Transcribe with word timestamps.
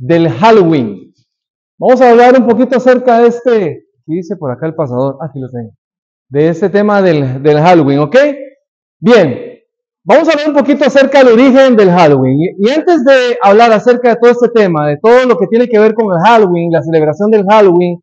del 0.00 0.30
Halloween. 0.30 1.12
Vamos 1.78 2.00
a 2.00 2.10
hablar 2.10 2.34
un 2.38 2.46
poquito 2.46 2.76
acerca 2.76 3.20
de 3.20 3.28
este, 3.28 3.84
¿qué 4.06 4.14
dice 4.14 4.36
por 4.36 4.50
acá 4.50 4.66
el 4.66 4.74
pasador? 4.74 5.18
Ah, 5.20 5.26
aquí 5.26 5.38
lo 5.38 5.48
tengo. 5.48 5.70
De 6.28 6.48
este 6.48 6.70
tema 6.70 7.02
del, 7.02 7.42
del 7.42 7.58
Halloween, 7.58 7.98
¿ok? 7.98 8.16
Bien, 8.98 9.58
vamos 10.02 10.28
a 10.28 10.32
hablar 10.32 10.48
un 10.48 10.54
poquito 10.54 10.86
acerca 10.86 11.18
del 11.18 11.34
origen 11.34 11.76
del 11.76 11.90
Halloween. 11.90 12.38
Y, 12.40 12.66
y 12.66 12.70
antes 12.70 13.04
de 13.04 13.38
hablar 13.42 13.72
acerca 13.72 14.10
de 14.10 14.16
todo 14.16 14.30
este 14.30 14.48
tema, 14.48 14.88
de 14.88 14.96
todo 15.02 15.26
lo 15.26 15.36
que 15.36 15.46
tiene 15.48 15.68
que 15.68 15.78
ver 15.78 15.94
con 15.94 16.06
el 16.06 16.22
Halloween, 16.24 16.72
la 16.72 16.82
celebración 16.82 17.30
del 17.30 17.44
Halloween 17.44 18.00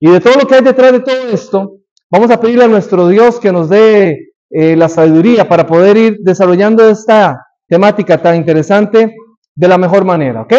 y 0.00 0.10
de 0.10 0.20
todo 0.20 0.34
lo 0.40 0.46
que 0.46 0.54
hay 0.54 0.62
detrás 0.62 0.92
de 0.92 1.00
todo 1.00 1.28
esto, 1.32 1.76
vamos 2.10 2.30
a 2.30 2.40
pedirle 2.40 2.64
a 2.64 2.68
nuestro 2.68 3.08
Dios 3.08 3.40
que 3.40 3.52
nos 3.52 3.68
dé 3.68 4.32
eh, 4.50 4.74
la 4.74 4.88
sabiduría 4.88 5.48
para 5.48 5.66
poder 5.66 5.96
ir 5.98 6.18
desarrollando 6.20 6.88
esta 6.88 7.46
temática 7.68 8.22
tan 8.22 8.36
interesante 8.36 9.14
de 9.54 9.68
la 9.68 9.76
mejor 9.76 10.04
manera, 10.04 10.42
¿ok? 10.42 10.54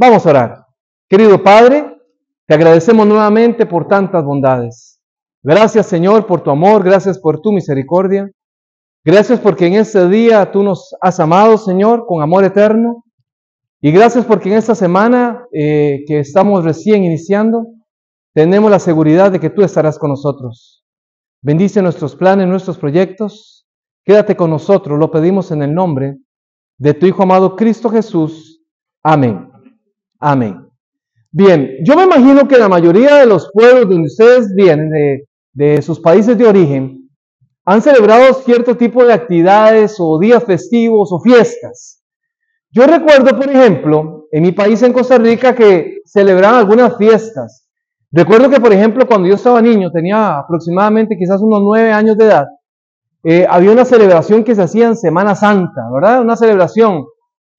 Vamos 0.00 0.24
a 0.24 0.30
orar. 0.30 0.66
Querido 1.10 1.42
Padre, 1.42 1.94
te 2.46 2.54
agradecemos 2.54 3.06
nuevamente 3.06 3.66
por 3.66 3.86
tantas 3.86 4.24
bondades. 4.24 4.98
Gracias 5.42 5.88
Señor 5.88 6.26
por 6.26 6.40
tu 6.42 6.50
amor, 6.50 6.82
gracias 6.82 7.18
por 7.18 7.42
tu 7.42 7.52
misericordia. 7.52 8.30
Gracias 9.04 9.38
porque 9.40 9.66
en 9.66 9.74
este 9.74 10.08
día 10.08 10.50
tú 10.50 10.62
nos 10.62 10.96
has 11.02 11.20
amado, 11.20 11.58
Señor, 11.58 12.06
con 12.06 12.22
amor 12.22 12.44
eterno. 12.44 13.04
Y 13.82 13.92
gracias 13.92 14.24
porque 14.24 14.50
en 14.50 14.56
esta 14.56 14.74
semana 14.74 15.44
eh, 15.52 16.02
que 16.06 16.20
estamos 16.20 16.64
recién 16.64 17.04
iniciando, 17.04 17.66
tenemos 18.32 18.70
la 18.70 18.78
seguridad 18.78 19.30
de 19.30 19.38
que 19.38 19.50
tú 19.50 19.60
estarás 19.60 19.98
con 19.98 20.08
nosotros. 20.08 20.82
Bendice 21.42 21.82
nuestros 21.82 22.16
planes, 22.16 22.48
nuestros 22.48 22.78
proyectos. 22.78 23.68
Quédate 24.02 24.34
con 24.34 24.48
nosotros, 24.48 24.98
lo 24.98 25.10
pedimos 25.10 25.50
en 25.50 25.62
el 25.62 25.74
nombre 25.74 26.16
de 26.78 26.94
tu 26.94 27.04
Hijo 27.04 27.22
amado 27.22 27.54
Cristo 27.54 27.90
Jesús. 27.90 28.64
Amén. 29.02 29.49
Amén. 30.20 30.70
Bien, 31.32 31.76
yo 31.82 31.96
me 31.96 32.04
imagino 32.04 32.46
que 32.46 32.58
la 32.58 32.68
mayoría 32.68 33.16
de 33.16 33.26
los 33.26 33.50
pueblos 33.52 33.88
donde 33.88 34.08
ustedes 34.08 34.52
vienen, 34.54 34.90
de, 35.52 35.82
sus 35.82 36.00
países 36.00 36.36
de 36.36 36.46
origen, 36.46 37.08
han 37.64 37.80
celebrado 37.80 38.34
cierto 38.34 38.76
tipo 38.76 39.04
de 39.04 39.12
actividades 39.12 39.96
o 39.98 40.18
días 40.18 40.44
festivos 40.44 41.10
o 41.12 41.20
fiestas. 41.20 42.02
Yo 42.70 42.86
recuerdo, 42.86 43.36
por 43.36 43.48
ejemplo, 43.48 44.26
en 44.30 44.42
mi 44.42 44.52
país, 44.52 44.82
en 44.82 44.92
Costa 44.92 45.18
Rica, 45.18 45.54
que 45.54 45.98
celebraban 46.04 46.58
algunas 46.58 46.96
fiestas. 46.96 47.68
Recuerdo 48.12 48.50
que, 48.50 48.60
por 48.60 48.72
ejemplo, 48.72 49.06
cuando 49.06 49.28
yo 49.28 49.34
estaba 49.34 49.62
niño, 49.62 49.90
tenía 49.90 50.38
aproximadamente 50.38 51.16
quizás 51.16 51.40
unos 51.40 51.60
nueve 51.62 51.92
años 51.92 52.16
de 52.16 52.24
edad, 52.24 52.46
eh, 53.22 53.46
había 53.48 53.70
una 53.70 53.84
celebración 53.84 54.44
que 54.44 54.54
se 54.54 54.62
hacía 54.62 54.86
en 54.86 54.96
Semana 54.96 55.34
Santa, 55.34 55.82
¿verdad? 55.92 56.20
Una 56.20 56.36
celebración. 56.36 57.04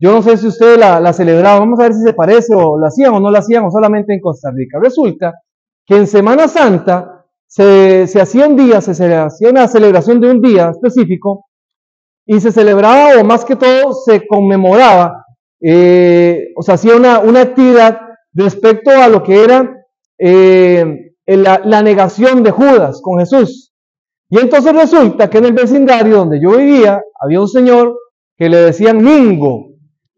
Yo 0.01 0.11
no 0.11 0.23
sé 0.23 0.35
si 0.35 0.47
ustedes 0.47 0.79
la, 0.79 1.13
celebraban, 1.13 1.59
vamos 1.59 1.79
a 1.79 1.83
ver 1.83 1.93
si 1.93 2.01
se 2.01 2.13
parece 2.13 2.55
o 2.55 2.79
la 2.79 2.87
hacían 2.87 3.13
o 3.13 3.19
no 3.19 3.29
la 3.29 3.37
hacían 3.37 3.65
o 3.65 3.69
solamente 3.69 4.15
en 4.15 4.19
Costa 4.19 4.49
Rica. 4.51 4.79
Resulta 4.81 5.31
que 5.85 5.95
en 5.95 6.07
Semana 6.07 6.47
Santa 6.47 7.27
se, 7.45 8.07
se 8.07 8.19
hacía 8.19 8.47
un 8.47 8.55
día, 8.55 8.81
se, 8.81 8.95
se 8.95 9.13
hacía 9.13 9.49
una 9.51 9.67
celebración 9.67 10.19
de 10.19 10.31
un 10.31 10.41
día 10.41 10.71
específico 10.71 11.45
y 12.25 12.39
se 12.39 12.51
celebraba 12.51 13.21
o 13.21 13.23
más 13.23 13.45
que 13.45 13.55
todo 13.55 13.93
se 13.93 14.25
conmemoraba, 14.25 15.23
eh, 15.61 16.47
o 16.55 16.63
sea, 16.63 16.75
hacía 16.75 16.95
una, 16.95 17.19
una 17.19 17.41
actividad 17.41 17.99
respecto 18.33 18.89
a 18.89 19.07
lo 19.07 19.21
que 19.21 19.43
era 19.43 19.85
eh, 20.17 21.13
la, 21.27 21.61
la, 21.63 21.83
negación 21.83 22.41
de 22.41 22.49
Judas 22.49 23.01
con 23.03 23.19
Jesús. 23.19 23.71
Y 24.31 24.39
entonces 24.39 24.73
resulta 24.73 25.29
que 25.29 25.37
en 25.37 25.45
el 25.45 25.53
vecindario 25.53 26.17
donde 26.17 26.41
yo 26.41 26.57
vivía 26.57 27.03
había 27.21 27.39
un 27.39 27.47
señor 27.47 27.95
que 28.35 28.49
le 28.49 28.57
decían 28.57 29.03
Mingo. 29.03 29.70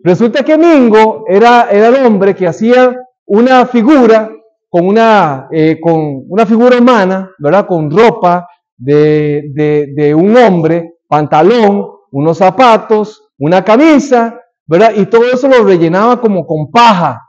Resulta 0.03 0.43
que 0.43 0.57
Mingo 0.57 1.23
era, 1.27 1.69
era 1.71 1.87
el 1.87 2.05
hombre 2.05 2.35
que 2.35 2.45
hacía 2.45 2.93
una 3.25 3.65
figura 3.65 4.29
con 4.69 4.85
una, 4.85 5.47
eh, 5.49 5.79
con 5.79 6.25
una 6.27 6.45
figura 6.45 6.77
humana, 6.77 7.31
¿verdad? 7.39 7.65
Con 7.65 7.89
ropa 7.89 8.45
de, 8.75 9.43
de, 9.53 9.93
de 9.95 10.13
un 10.13 10.35
hombre, 10.35 10.95
pantalón, 11.07 11.87
unos 12.11 12.37
zapatos, 12.37 13.29
una 13.39 13.63
camisa, 13.63 14.37
¿verdad? 14.65 14.91
Y 14.95 15.05
todo 15.05 15.23
eso 15.31 15.47
lo 15.47 15.63
rellenaba 15.63 16.19
como 16.19 16.45
con 16.45 16.69
paja. 16.69 17.21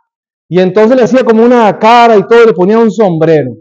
Y 0.49 0.59
entonces 0.59 0.97
le 0.97 1.05
hacía 1.05 1.25
como 1.25 1.45
una 1.45 1.79
cara 1.79 2.17
y 2.17 2.27
todo, 2.27 2.45
le 2.45 2.53
ponía 2.55 2.79
un 2.79 2.91
sombrero. 2.91 3.53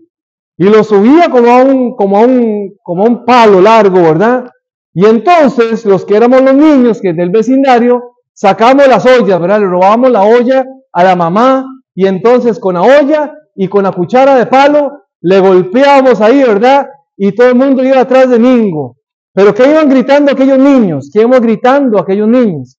Y 0.58 0.66
lo 0.66 0.84
subía 0.84 1.30
como 1.30 1.50
a 1.52 1.64
un, 1.64 1.96
como 1.96 2.18
a 2.18 2.22
un, 2.22 2.76
como 2.82 3.04
a 3.04 3.10
un 3.10 3.26
palo 3.26 3.62
largo, 3.62 4.02
¿verdad? 4.02 4.46
Y 4.94 5.06
entonces 5.06 5.86
los 5.86 6.06
que 6.06 6.16
éramos 6.16 6.42
los 6.42 6.54
niños 6.54 7.00
que 7.02 7.14
del 7.14 7.32
vecindario, 7.32 8.13
sacamos 8.34 8.88
las 8.88 9.06
ollas, 9.06 9.40
¿verdad? 9.40 9.60
Le 9.60 9.68
robábamos 9.68 10.12
la 10.12 10.24
olla 10.24 10.66
a 10.92 11.04
la 11.04 11.16
mamá 11.16 11.66
y 11.96 12.08
entonces 12.08 12.60
con 12.60 12.76
la 12.76 12.82
olla 12.82 13.34
y 13.56 13.68
con 13.68 13.84
la 13.84 13.92
cuchara 13.92 14.36
de 14.36 14.48
palo 14.48 15.04
le 15.22 15.40
golpeábamos 15.40 16.20
ahí, 16.22 16.44
¿verdad? 16.44 16.88
Y 17.16 17.34
todo 17.34 17.48
el 17.48 17.56
mundo 17.56 17.84
iba 17.84 18.00
atrás 18.00 18.30
de 18.30 18.40
Mingo. 18.40 18.98
Pero 19.34 19.54
¿qué 19.54 19.70
iban 19.70 19.90
gritando 19.90 20.32
aquellos 20.32 20.60
niños? 20.60 21.10
¿Qué 21.12 21.22
íbamos 21.22 21.42
gritando 21.42 22.00
aquellos 22.00 22.28
niños? 22.28 22.78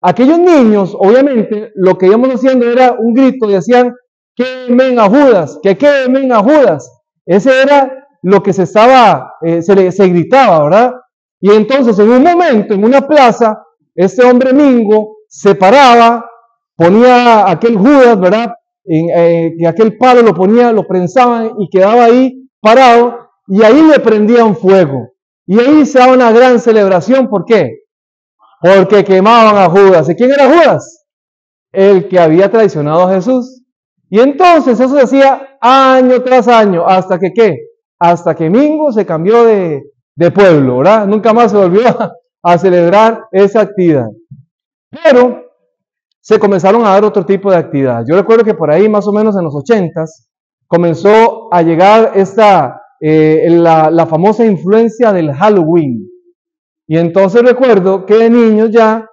Aquellos 0.00 0.38
niños, 0.38 0.96
obviamente, 0.98 1.70
lo 1.74 1.96
que 1.96 2.06
íbamos 2.06 2.30
haciendo 2.30 2.68
era 2.68 2.92
un 2.98 3.14
grito 3.14 3.46
decían, 3.46 3.94
quemen 4.34 4.98
a 4.98 5.08
Judas, 5.08 5.58
que 5.62 5.76
quemen 5.76 6.32
a 6.32 6.42
Judas. 6.42 6.90
Ese 7.26 7.62
era 7.62 8.08
lo 8.22 8.42
que 8.42 8.52
se 8.52 8.64
estaba, 8.64 9.34
eh, 9.42 9.62
se, 9.62 9.92
se 9.92 10.08
gritaba, 10.08 10.64
¿verdad? 10.64 10.92
Y 11.40 11.50
entonces 11.50 11.98
en 11.98 12.10
un 12.10 12.22
momento, 12.22 12.74
en 12.74 12.84
una 12.84 13.06
plaza, 13.06 13.61
este 13.94 14.24
hombre 14.24 14.52
Mingo 14.52 15.16
se 15.28 15.54
paraba, 15.54 16.24
ponía 16.76 17.50
aquel 17.50 17.76
Judas, 17.76 18.18
¿verdad? 18.18 18.54
Eh, 18.84 19.54
que 19.58 19.66
aquel 19.66 19.96
palo 19.96 20.22
lo 20.22 20.34
ponía, 20.34 20.72
lo 20.72 20.86
prensaban 20.86 21.52
y 21.58 21.68
quedaba 21.68 22.04
ahí 22.04 22.48
parado, 22.60 23.18
y 23.46 23.62
ahí 23.62 23.82
le 23.82 23.98
prendían 24.00 24.56
fuego. 24.56 25.10
Y 25.46 25.58
ahí 25.60 25.84
se 25.86 25.98
daba 25.98 26.12
una 26.14 26.32
gran 26.32 26.60
celebración, 26.60 27.28
¿por 27.28 27.44
qué? 27.44 27.80
Porque 28.60 29.04
quemaban 29.04 29.56
a 29.56 29.68
Judas. 29.68 30.08
¿Y 30.08 30.14
quién 30.14 30.30
era 30.30 30.48
Judas? 30.48 31.04
El 31.72 32.08
que 32.08 32.18
había 32.18 32.50
traicionado 32.50 33.02
a 33.02 33.14
Jesús. 33.14 33.62
Y 34.08 34.20
entonces 34.20 34.78
eso 34.78 34.94
se 34.94 35.02
hacía 35.02 35.58
año 35.60 36.22
tras 36.22 36.46
año, 36.46 36.86
hasta 36.86 37.18
que 37.18 37.32
qué? 37.32 37.56
Hasta 37.98 38.34
que 38.34 38.50
Mingo 38.50 38.92
se 38.92 39.06
cambió 39.06 39.44
de, 39.44 39.82
de 40.14 40.30
pueblo, 40.30 40.78
¿verdad? 40.78 41.06
Nunca 41.06 41.32
más 41.32 41.50
se 41.50 41.56
volvió 41.56 41.88
a, 41.88 42.12
a 42.42 42.58
celebrar 42.58 43.24
esa 43.32 43.60
actividad. 43.60 44.06
Pero 44.90 45.42
se 46.20 46.38
comenzaron 46.38 46.84
a 46.84 46.90
dar 46.90 47.04
otro 47.04 47.24
tipo 47.24 47.50
de 47.50 47.56
actividad. 47.56 48.04
Yo 48.06 48.16
recuerdo 48.16 48.44
que 48.44 48.54
por 48.54 48.70
ahí, 48.70 48.88
más 48.88 49.06
o 49.06 49.12
menos 49.12 49.36
en 49.36 49.44
los 49.44 49.54
ochentas, 49.54 50.28
comenzó 50.66 51.52
a 51.52 51.62
llegar 51.62 52.12
esta, 52.14 52.80
eh, 53.00 53.46
la, 53.50 53.90
la, 53.90 54.06
famosa 54.06 54.44
influencia 54.44 55.12
del 55.12 55.32
Halloween. 55.32 56.08
Y 56.86 56.96
entonces 56.96 57.42
recuerdo 57.42 58.06
que 58.06 58.14
de 58.14 58.30
niños 58.30 58.70
ya, 58.70 59.08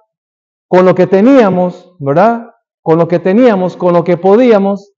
con 0.68 0.84
lo 0.84 0.94
que 0.94 1.06
teníamos, 1.06 1.96
¿verdad? 1.98 2.46
Con 2.82 2.98
lo 2.98 3.08
que 3.08 3.18
teníamos, 3.18 3.76
con 3.76 3.92
lo 3.92 4.04
que 4.04 4.16
podíamos, 4.16 4.92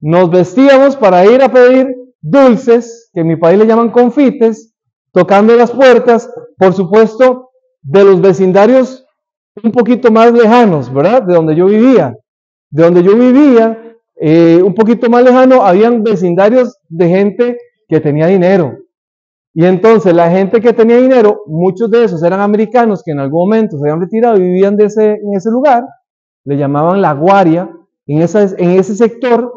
nos 0.00 0.30
vestíamos 0.30 0.96
para 0.96 1.26
ir 1.26 1.42
a 1.42 1.50
pedir 1.50 1.88
dulces, 2.20 3.10
que 3.12 3.20
en 3.20 3.28
mi 3.28 3.36
país 3.36 3.58
le 3.58 3.66
llaman 3.66 3.90
confites, 3.90 4.74
tocando 5.12 5.56
las 5.56 5.72
puertas, 5.72 6.30
por 6.56 6.72
supuesto, 6.72 7.47
de 7.82 8.04
los 8.04 8.20
vecindarios 8.20 9.04
un 9.62 9.72
poquito 9.72 10.10
más 10.10 10.32
lejanos, 10.32 10.92
¿verdad? 10.92 11.22
De 11.22 11.34
donde 11.34 11.54
yo 11.54 11.66
vivía. 11.66 12.16
De 12.70 12.82
donde 12.82 13.02
yo 13.02 13.16
vivía, 13.16 13.96
eh, 14.20 14.60
un 14.62 14.74
poquito 14.74 15.08
más 15.08 15.22
lejano, 15.22 15.62
habían 15.62 16.02
vecindarios 16.02 16.76
de 16.88 17.08
gente 17.08 17.58
que 17.88 18.00
tenía 18.00 18.26
dinero. 18.26 18.76
Y 19.54 19.64
entonces 19.64 20.14
la 20.14 20.30
gente 20.30 20.60
que 20.60 20.72
tenía 20.72 20.98
dinero, 20.98 21.42
muchos 21.46 21.90
de 21.90 22.04
esos 22.04 22.22
eran 22.22 22.40
americanos 22.40 23.02
que 23.02 23.12
en 23.12 23.20
algún 23.20 23.48
momento 23.48 23.78
se 23.78 23.88
habían 23.88 24.00
retirado 24.00 24.36
y 24.36 24.40
vivían 24.40 24.76
de 24.76 24.84
ese, 24.84 25.12
en 25.14 25.34
ese 25.34 25.50
lugar, 25.50 25.84
le 26.44 26.56
llamaban 26.56 27.00
la 27.00 27.14
guaria. 27.14 27.70
En, 28.06 28.22
esa, 28.22 28.42
en 28.42 28.70
ese 28.70 28.94
sector 28.94 29.52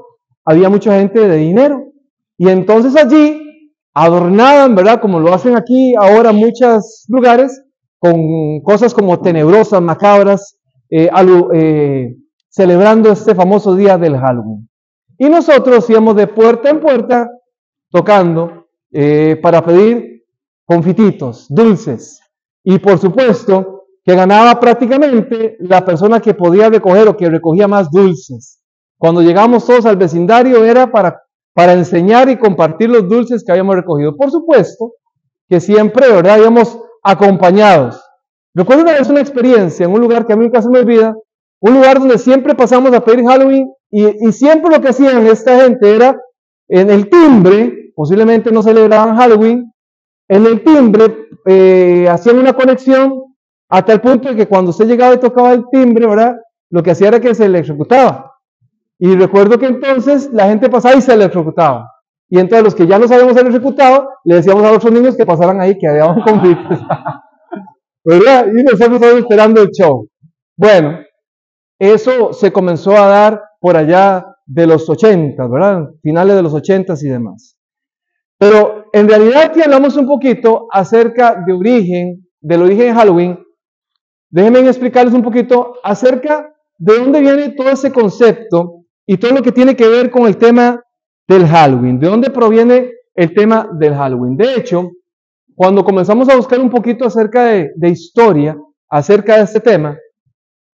había 0.45 0.69
mucha 0.69 0.97
gente 0.97 1.27
de 1.27 1.38
dinero. 1.38 1.91
Y 2.38 2.50
entonces 2.50 2.95
allí 2.95 3.74
adornaban, 3.94 4.75
¿verdad? 4.75 5.01
Como 5.01 5.19
lo 5.19 5.33
hacen 5.33 5.56
aquí 5.56 5.94
ahora 5.95 6.31
muchos 6.31 7.06
lugares, 7.07 7.62
con 8.01 8.62
cosas 8.62 8.95
como 8.95 9.21
tenebrosas, 9.21 9.80
macabras, 9.80 10.57
eh, 10.89 11.07
eh, 11.53 12.15
celebrando 12.50 13.12
este 13.12 13.36
famoso 13.36 13.75
día 13.75 13.95
del 14.00 14.18
Halloween. 14.18 14.68
Y 15.19 15.30
nosotros 15.30 15.88
íbamos 15.88 16.15
de 16.15 16.25
puerta 16.25 16.71
en 16.71 16.80
puerta 16.80 17.30
tocando 17.92 18.65
eh, 18.92 19.39
para 19.39 19.63
pedir 19.63 20.25
confititos, 20.65 21.45
dulces. 21.48 22.19
Y 22.63 22.80
por 22.80 22.98
supuesto 22.98 23.83
que 24.03 24.15
ganaba 24.15 24.59
prácticamente 24.59 25.57
la 25.59 25.86
persona 25.86 26.19
que 26.19 26.33
podía 26.33 26.69
recoger 26.69 27.07
o 27.07 27.15
que 27.15 27.30
recogía 27.30 27.68
más 27.68 27.92
dulces. 27.92 28.63
Cuando 28.98 29.21
llegamos 29.21 29.63
todos 29.68 29.86
al 29.86 29.98
vecindario 29.98 30.65
era 30.65 30.92
para, 30.92 31.21
para 31.53 31.74
enseñar 31.74 32.30
y 32.30 32.39
compartir 32.39 32.89
los 32.89 33.07
dulces 33.07 33.44
que 33.44 33.51
habíamos 33.51 33.75
recogido. 33.75 34.18
Por 34.18 34.31
supuesto 34.31 34.94
que 35.48 35.59
siempre, 35.59 36.12
¿verdad? 36.12 36.39
Íbamos 36.39 36.80
acompañados. 37.01 38.01
Recuerdo 38.53 38.83
una 38.83 38.94
vez 38.94 39.09
una 39.09 39.21
experiencia 39.21 39.86
en 39.86 39.94
un 39.94 40.01
lugar 40.01 40.25
que 40.25 40.33
a 40.33 40.36
mí 40.36 40.50
se 40.51 40.69
me 40.69 40.80
olvida, 40.80 41.15
un 41.62 41.74
lugar 41.74 42.00
donde 42.00 42.18
siempre 42.18 42.56
pasamos 42.56 42.94
a 42.94 43.03
pedir 43.03 43.25
Halloween 43.25 43.71
y, 43.89 44.31
siempre 44.31 44.71
lo 44.71 44.81
que 44.81 44.89
hacían 44.89 45.25
esta 45.27 45.62
gente 45.62 45.95
era 45.95 46.18
en 46.68 46.89
el 46.89 47.09
timbre, 47.09 47.92
posiblemente 47.95 48.51
no 48.51 48.63
celebraban 48.63 49.18
Halloween, 49.18 49.71
en 50.27 50.45
el 50.45 50.63
timbre 50.63 51.27
eh, 51.45 52.07
hacían 52.09 52.39
una 52.39 52.53
conexión 52.53 53.21
hasta 53.69 53.94
el 53.94 54.01
punto 54.01 54.30
de 54.30 54.36
que 54.36 54.48
cuando 54.48 54.71
usted 54.71 54.88
llegaba 54.88 55.13
y 55.13 55.19
tocaba 55.19 55.53
el 55.53 55.65
timbre, 55.71 56.07
¿verdad? 56.07 56.36
Lo 56.69 56.83
que 56.83 56.92
hacía 56.92 57.09
era 57.09 57.19
que 57.19 57.36
se 57.36 57.45
electrocutaba. 57.45 58.33
Y 58.98 59.15
recuerdo 59.15 59.57
que 59.57 59.65
entonces 59.65 60.30
la 60.31 60.48
gente 60.48 60.69
pasaba 60.69 60.95
y 60.95 61.01
se 61.01 61.13
electrocutaba. 61.13 61.89
Y 62.31 62.39
entonces 62.39 62.63
los 62.63 62.75
que 62.75 62.88
ya 62.88 62.98
nos 62.98 63.12
habíamos 63.12 63.36
electrocutado, 63.36 64.07
le 64.24 64.36
decíamos 64.36 64.63
a 64.63 64.72
otros 64.72 64.94
niños 64.94 65.18
que 65.18 65.25
pasaran 65.25 65.60
ahí, 65.60 65.78
que 65.78 65.86
había 65.86 66.06
un 66.06 66.22
conflicto. 66.24 66.80
¿Verdad? 68.06 68.48
Y 68.48 68.63
nosotros 68.63 68.94
estábamos 68.94 69.19
esperando 69.19 69.62
el 69.62 69.69
show. 69.72 70.07
Bueno, 70.56 71.00
eso 71.78 72.31
se 72.31 72.54
comenzó 72.54 72.95
a 72.95 73.07
dar 73.07 73.44
por 73.60 73.75
allá 73.75 74.25
de 74.45 74.66
los 74.66 74.89
80, 74.89 75.45
¿verdad? 75.48 75.89
Finales 76.01 76.38
de 76.38 76.42
los 76.42 76.54
80 76.54 76.94
y 77.01 77.10
demás. 77.10 77.57
Pero 78.38 78.86
en 78.94 79.10
realidad 79.10 79.44
aquí 79.44 79.62
hablamos 79.62 79.98
un 79.98 80.07
poquito 80.07 80.68
acerca 80.72 81.44
de 81.45 81.51
origen, 81.51 82.25
del 82.39 82.62
origen 82.62 82.86
de 82.86 82.94
Halloween. 82.94 83.39
Déjenme 84.30 84.60
explicarles 84.60 85.13
un 85.13 85.22
poquito 85.22 85.74
acerca 85.84 86.50
de 86.77 86.98
dónde 86.98 87.19
viene 87.19 87.50
todo 87.50 87.69
ese 87.72 87.92
concepto 87.92 88.86
y 89.06 89.18
todo 89.18 89.31
lo 89.31 89.42
que 89.42 89.51
tiene 89.51 89.75
que 89.75 89.89
ver 89.89 90.10
con 90.10 90.27
el 90.27 90.38
tema 90.38 90.81
del 91.31 91.48
Halloween. 91.48 92.00
¿De 92.00 92.07
dónde 92.07 92.30
proviene 92.30 92.92
el 93.16 93.33
tema 93.33 93.69
del 93.74 93.95
Halloween? 93.95 94.36
De 94.38 94.56
hecho, 94.56 94.92
cuando 95.56 95.83
comenzamos 95.83 96.30
a 96.30 96.36
buscar 96.36 96.60
un 96.60 96.69
poquito 96.69 97.06
acerca 97.06 97.45
de, 97.45 97.89
historia, 97.89 98.57
acerca 98.89 99.38
de 99.38 99.44
este 99.44 99.60
tema, 99.60 99.98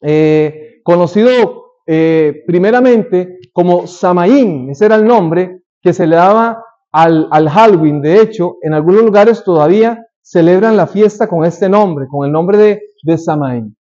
eh, 0.02 0.80
conocido 0.82 1.80
eh, 1.86 2.42
primeramente 2.46 3.38
como 3.52 3.86
Samaín, 3.86 4.70
ese 4.70 4.86
era 4.86 4.96
el 4.96 5.04
nombre 5.04 5.62
que 5.80 5.92
se 5.92 6.06
le 6.06 6.16
daba 6.16 6.62
al, 6.92 7.28
al, 7.30 7.48
Halloween. 7.48 8.00
De 8.00 8.20
hecho, 8.20 8.56
en 8.62 8.74
algunos 8.74 9.02
lugares 9.02 9.44
todavía 9.44 10.06
celebran 10.22 10.76
la 10.76 10.86
fiesta 10.86 11.26
con 11.26 11.44
este 11.44 11.68
nombre, 11.68 12.06
con 12.08 12.26
el 12.26 12.32
nombre 12.32 12.58
de, 12.58 12.82
de 13.02 13.18
Samaín. 13.18 13.76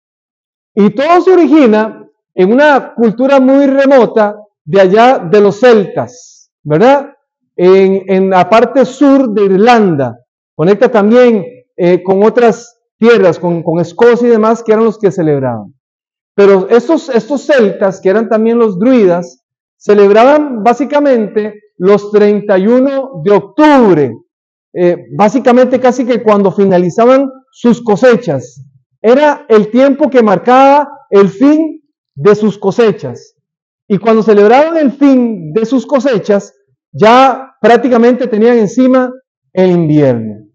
Y 0.76 0.90
todo 0.92 1.22
se 1.22 1.32
origina 1.32 2.04
en 2.34 2.52
una 2.52 2.94
cultura 2.96 3.40
muy 3.40 3.68
remota 3.68 4.38
de 4.66 4.82
allá 4.82 5.20
de 5.20 5.42
los 5.42 5.60
celtas, 5.60 6.33
¿verdad? 6.64 7.10
En, 7.56 8.30
la 8.30 8.50
parte 8.50 8.86
sur 8.86 9.30
de 9.30 9.46
Irlanda. 9.46 10.18
Conecta 10.56 10.90
también 10.90 11.46
eh, 11.78 12.02
con 12.04 12.24
otras 12.24 12.80
tierras, 12.98 13.38
con, 13.38 13.64
con 13.64 13.80
Escocia 13.80 14.28
y 14.28 14.32
demás, 14.32 14.64
que 14.64 14.72
eran 14.72 14.86
los 14.86 14.98
que 14.98 15.12
celebraban. 15.12 15.74
Pero 16.36 16.68
estos, 16.70 17.10
estos 17.10 17.46
celtas, 17.46 18.02
que 18.02 18.10
eran 18.10 18.28
también 18.28 18.58
los 18.58 18.80
druidas, 18.80 19.44
celebraban 19.78 20.64
básicamente 20.64 21.62
los 21.78 22.12
31 22.12 23.22
de 23.24 23.32
octubre, 23.32 24.14
eh, 24.74 24.98
básicamente 25.16 25.80
casi 25.80 26.06
que 26.06 26.24
cuando 26.24 26.52
finalizaban 26.52 27.30
sus 27.52 27.84
cosechas. 27.84 28.64
Era 29.02 29.46
el 29.50 29.70
tiempo 29.70 30.10
que 30.10 30.24
marcaba 30.24 30.90
el 31.10 31.30
fin 31.30 31.84
de 32.16 32.36
sus 32.36 32.58
cosechas. 32.58 33.36
Y 33.88 33.98
cuando 33.98 34.24
celebraban 34.24 34.78
el 34.78 34.92
fin 34.92 35.54
de 35.54 35.66
sus 35.66 35.86
cosechas, 35.86 36.54
ya 36.92 37.56
prácticamente 37.62 38.28
tenían 38.28 38.58
encima 38.58 39.12
el 39.54 39.72
invierno. 39.72 40.48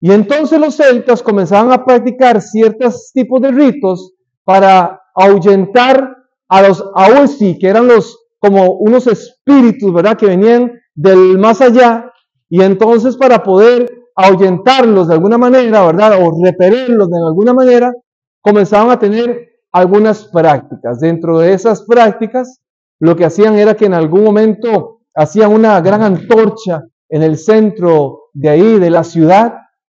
Y 0.00 0.12
entonces 0.12 0.58
los 0.58 0.76
celtas 0.76 1.22
comenzaban 1.22 1.72
a 1.72 1.84
practicar 1.84 2.40
ciertos 2.40 3.10
tipos 3.12 3.40
de 3.42 3.50
ritos 3.50 4.14
para 4.44 5.00
ahuyentar 5.14 6.16
a 6.48 6.62
los 6.62 6.82
Aosi, 6.94 7.58
que 7.58 7.68
eran 7.68 7.86
los 7.86 8.18
como 8.38 8.72
unos 8.78 9.06
espíritus, 9.06 9.92
¿verdad? 9.92 10.16
Que 10.16 10.26
venían 10.26 10.72
del 10.94 11.38
más 11.38 11.60
allá, 11.60 12.10
y 12.48 12.62
entonces 12.62 13.16
para 13.16 13.42
poder 13.42 13.90
ahuyentarlos 14.16 15.08
de 15.08 15.14
alguna 15.14 15.38
manera, 15.38 15.84
¿verdad? 15.86 16.18
O 16.20 16.32
repelerlos 16.42 17.08
de 17.08 17.18
alguna 17.18 17.52
manera, 17.52 17.92
comenzaban 18.40 18.90
a 18.90 18.98
tener 18.98 19.48
algunas 19.72 20.24
prácticas. 20.28 21.00
Dentro 21.00 21.38
de 21.38 21.52
esas 21.52 21.82
prácticas, 21.82 22.60
lo 23.00 23.16
que 23.16 23.24
hacían 23.24 23.56
era 23.56 23.74
que 23.74 23.86
en 23.86 23.94
algún 23.94 24.22
momento 24.22 25.00
hacían 25.14 25.52
una 25.52 25.80
gran 25.80 26.02
antorcha 26.02 26.82
en 27.08 27.22
el 27.22 27.36
centro 27.36 28.30
de 28.32 28.48
ahí, 28.50 28.78
de 28.78 28.90
la 28.90 29.02
ciudad, 29.02 29.54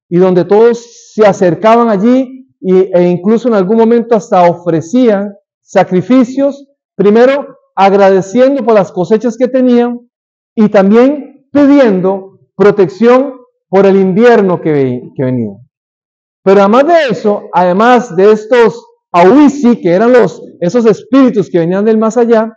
y 0.09 0.17
donde 0.17 0.45
todos 0.45 1.12
se 1.15 1.25
acercaban 1.25 1.89
allí 1.89 2.49
e 2.61 3.03
incluso 3.03 3.49
en 3.49 3.55
algún 3.55 3.77
momento 3.77 4.17
hasta 4.17 4.49
ofrecían 4.49 5.35
sacrificios, 5.61 6.67
primero 6.97 7.47
agradeciendo 7.77 8.65
por 8.65 8.75
las 8.75 8.91
cosechas 8.91 9.37
que 9.37 9.49
tenían 9.49 10.01
y 10.55 10.69
también 10.69 11.47
pidiendo 11.53 12.39
protección 12.56 13.35
por 13.69 13.87
el 13.87 13.97
invierno 13.97 14.61
que, 14.61 15.11
venía. 15.19 15.56
Pero 16.43 16.61
además 16.61 16.87
de 16.87 16.95
eso, 17.11 17.43
además 17.53 18.17
de 18.17 18.33
estos 18.33 18.87
Ahuisi, 19.12 19.81
que 19.81 19.91
eran 19.91 20.12
los, 20.12 20.43
esos 20.61 20.87
espíritus 20.87 21.51
que 21.51 21.59
venían 21.59 21.85
del 21.85 21.99
más 21.99 22.17
allá, 22.17 22.53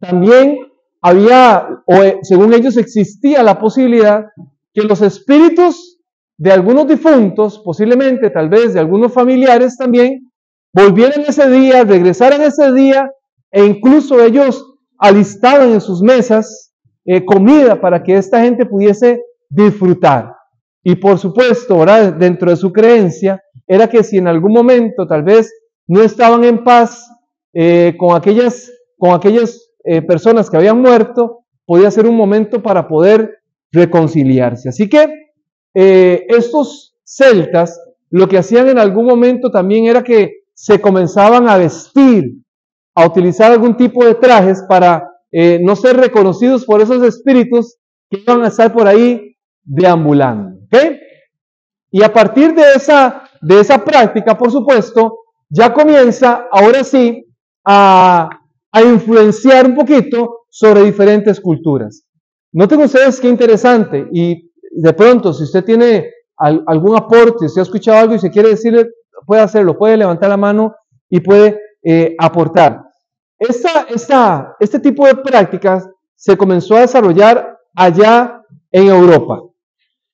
también 0.00 0.58
había, 1.02 1.68
o 1.86 1.94
según 2.22 2.52
ellos 2.54 2.76
existía 2.76 3.42
la 3.42 3.58
posibilidad 3.58 4.24
que 4.72 4.82
los 4.82 5.02
espíritus 5.02 5.98
de 6.38 6.52
algunos 6.52 6.88
difuntos, 6.88 7.60
posiblemente 7.64 8.30
tal 8.30 8.48
vez 8.48 8.74
de 8.74 8.80
algunos 8.80 9.12
familiares 9.12 9.76
también, 9.76 10.30
volvieran 10.72 11.22
ese 11.26 11.48
día, 11.50 11.84
regresaran 11.84 12.40
ese 12.42 12.72
día 12.72 13.10
e 13.50 13.64
incluso 13.64 14.22
ellos 14.22 14.64
alistaban 14.98 15.72
en 15.72 15.80
sus 15.80 16.02
mesas 16.02 16.72
eh, 17.04 17.24
comida 17.24 17.80
para 17.80 18.02
que 18.02 18.16
esta 18.16 18.42
gente 18.42 18.66
pudiese 18.66 19.20
disfrutar. 19.48 20.34
Y 20.82 20.96
por 20.96 21.18
supuesto, 21.18 21.74
ahora 21.74 22.10
dentro 22.10 22.50
de 22.50 22.56
su 22.56 22.72
creencia, 22.72 23.42
era 23.66 23.88
que 23.88 24.02
si 24.02 24.18
en 24.18 24.28
algún 24.28 24.52
momento 24.52 25.06
tal 25.06 25.22
vez 25.22 25.52
no 25.86 26.02
estaban 26.02 26.44
en 26.44 26.64
paz 26.64 27.06
eh, 27.52 27.94
con 27.98 28.16
aquellas, 28.16 28.70
con 28.96 29.12
aquellas 29.12 29.69
eh, 29.84 30.02
personas 30.02 30.50
que 30.50 30.56
habían 30.56 30.80
muerto, 30.80 31.44
podía 31.64 31.90
ser 31.90 32.06
un 32.06 32.16
momento 32.16 32.62
para 32.62 32.88
poder 32.88 33.38
reconciliarse. 33.72 34.68
Así 34.68 34.88
que 34.88 35.08
eh, 35.74 36.26
estos 36.28 36.96
celtas 37.04 37.80
lo 38.10 38.28
que 38.28 38.38
hacían 38.38 38.68
en 38.68 38.78
algún 38.78 39.06
momento 39.06 39.50
también 39.50 39.86
era 39.86 40.02
que 40.02 40.40
se 40.52 40.80
comenzaban 40.80 41.48
a 41.48 41.56
vestir, 41.56 42.24
a 42.94 43.06
utilizar 43.06 43.52
algún 43.52 43.76
tipo 43.76 44.04
de 44.04 44.16
trajes 44.16 44.62
para 44.68 45.08
eh, 45.30 45.60
no 45.62 45.76
ser 45.76 45.96
reconocidos 45.96 46.64
por 46.64 46.80
esos 46.80 47.02
espíritus 47.04 47.76
que 48.10 48.18
iban 48.18 48.42
a 48.44 48.48
estar 48.48 48.72
por 48.72 48.88
ahí 48.88 49.36
deambulando. 49.62 50.58
Y 51.92 52.02
a 52.02 52.12
partir 52.12 52.54
de 52.54 52.62
esa, 52.76 53.24
de 53.40 53.60
esa 53.60 53.84
práctica, 53.84 54.36
por 54.36 54.50
supuesto, 54.50 55.18
ya 55.48 55.72
comienza 55.72 56.46
ahora 56.50 56.84
sí 56.84 57.26
a, 57.64 58.39
a 58.72 58.82
influenciar 58.82 59.66
un 59.66 59.74
poquito 59.74 60.46
sobre 60.48 60.82
diferentes 60.84 61.40
culturas. 61.40 62.04
Noten 62.52 62.82
ustedes 62.82 63.20
qué 63.20 63.28
interesante, 63.28 64.06
y 64.12 64.50
de 64.70 64.92
pronto, 64.92 65.32
si 65.32 65.44
usted 65.44 65.64
tiene 65.64 66.10
algún 66.36 66.96
aporte, 66.96 67.48
si 67.48 67.60
ha 67.60 67.62
escuchado 67.62 67.98
algo 67.98 68.14
y 68.14 68.18
se 68.18 68.30
quiere 68.30 68.50
decirle, 68.50 68.88
puede 69.26 69.42
hacerlo, 69.42 69.76
puede 69.76 69.96
levantar 69.96 70.30
la 70.30 70.36
mano 70.36 70.74
y 71.08 71.20
puede 71.20 71.60
eh, 71.82 72.14
aportar. 72.18 72.82
Esta, 73.38 74.56
este 74.60 74.80
tipo 74.80 75.06
de 75.06 75.16
prácticas 75.16 75.88
se 76.14 76.36
comenzó 76.36 76.76
a 76.76 76.80
desarrollar 76.80 77.58
allá 77.74 78.42
en 78.70 78.88
Europa. 78.88 79.40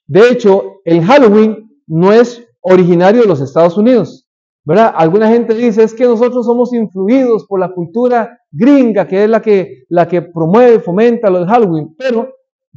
De 0.07 0.31
hecho, 0.31 0.81
el 0.85 1.05
Halloween 1.05 1.69
no 1.87 2.13
es 2.13 2.45
originario 2.61 3.23
de 3.23 3.29
los 3.29 3.41
Estados 3.41 3.77
Unidos. 3.77 4.26
¿Verdad? 4.67 4.93
Alguna 4.95 5.31
gente 5.31 5.55
dice 5.55 5.83
es 5.83 5.95
que 5.95 6.05
nosotros 6.05 6.45
somos 6.45 6.75
influidos 6.75 7.47
por 7.47 7.59
la 7.61 7.73
cultura 7.73 8.39
gringa, 8.53 9.09
que 9.09 9.25
es 9.25 9.31
la 9.31 9.41
que, 9.41 9.85
la 9.89 10.07
que 10.07 10.21
promueve, 10.21 10.81
fomenta 10.81 11.31
lo 11.31 11.39
del 11.39 11.49
Halloween, 11.49 11.95
pero 11.97 12.29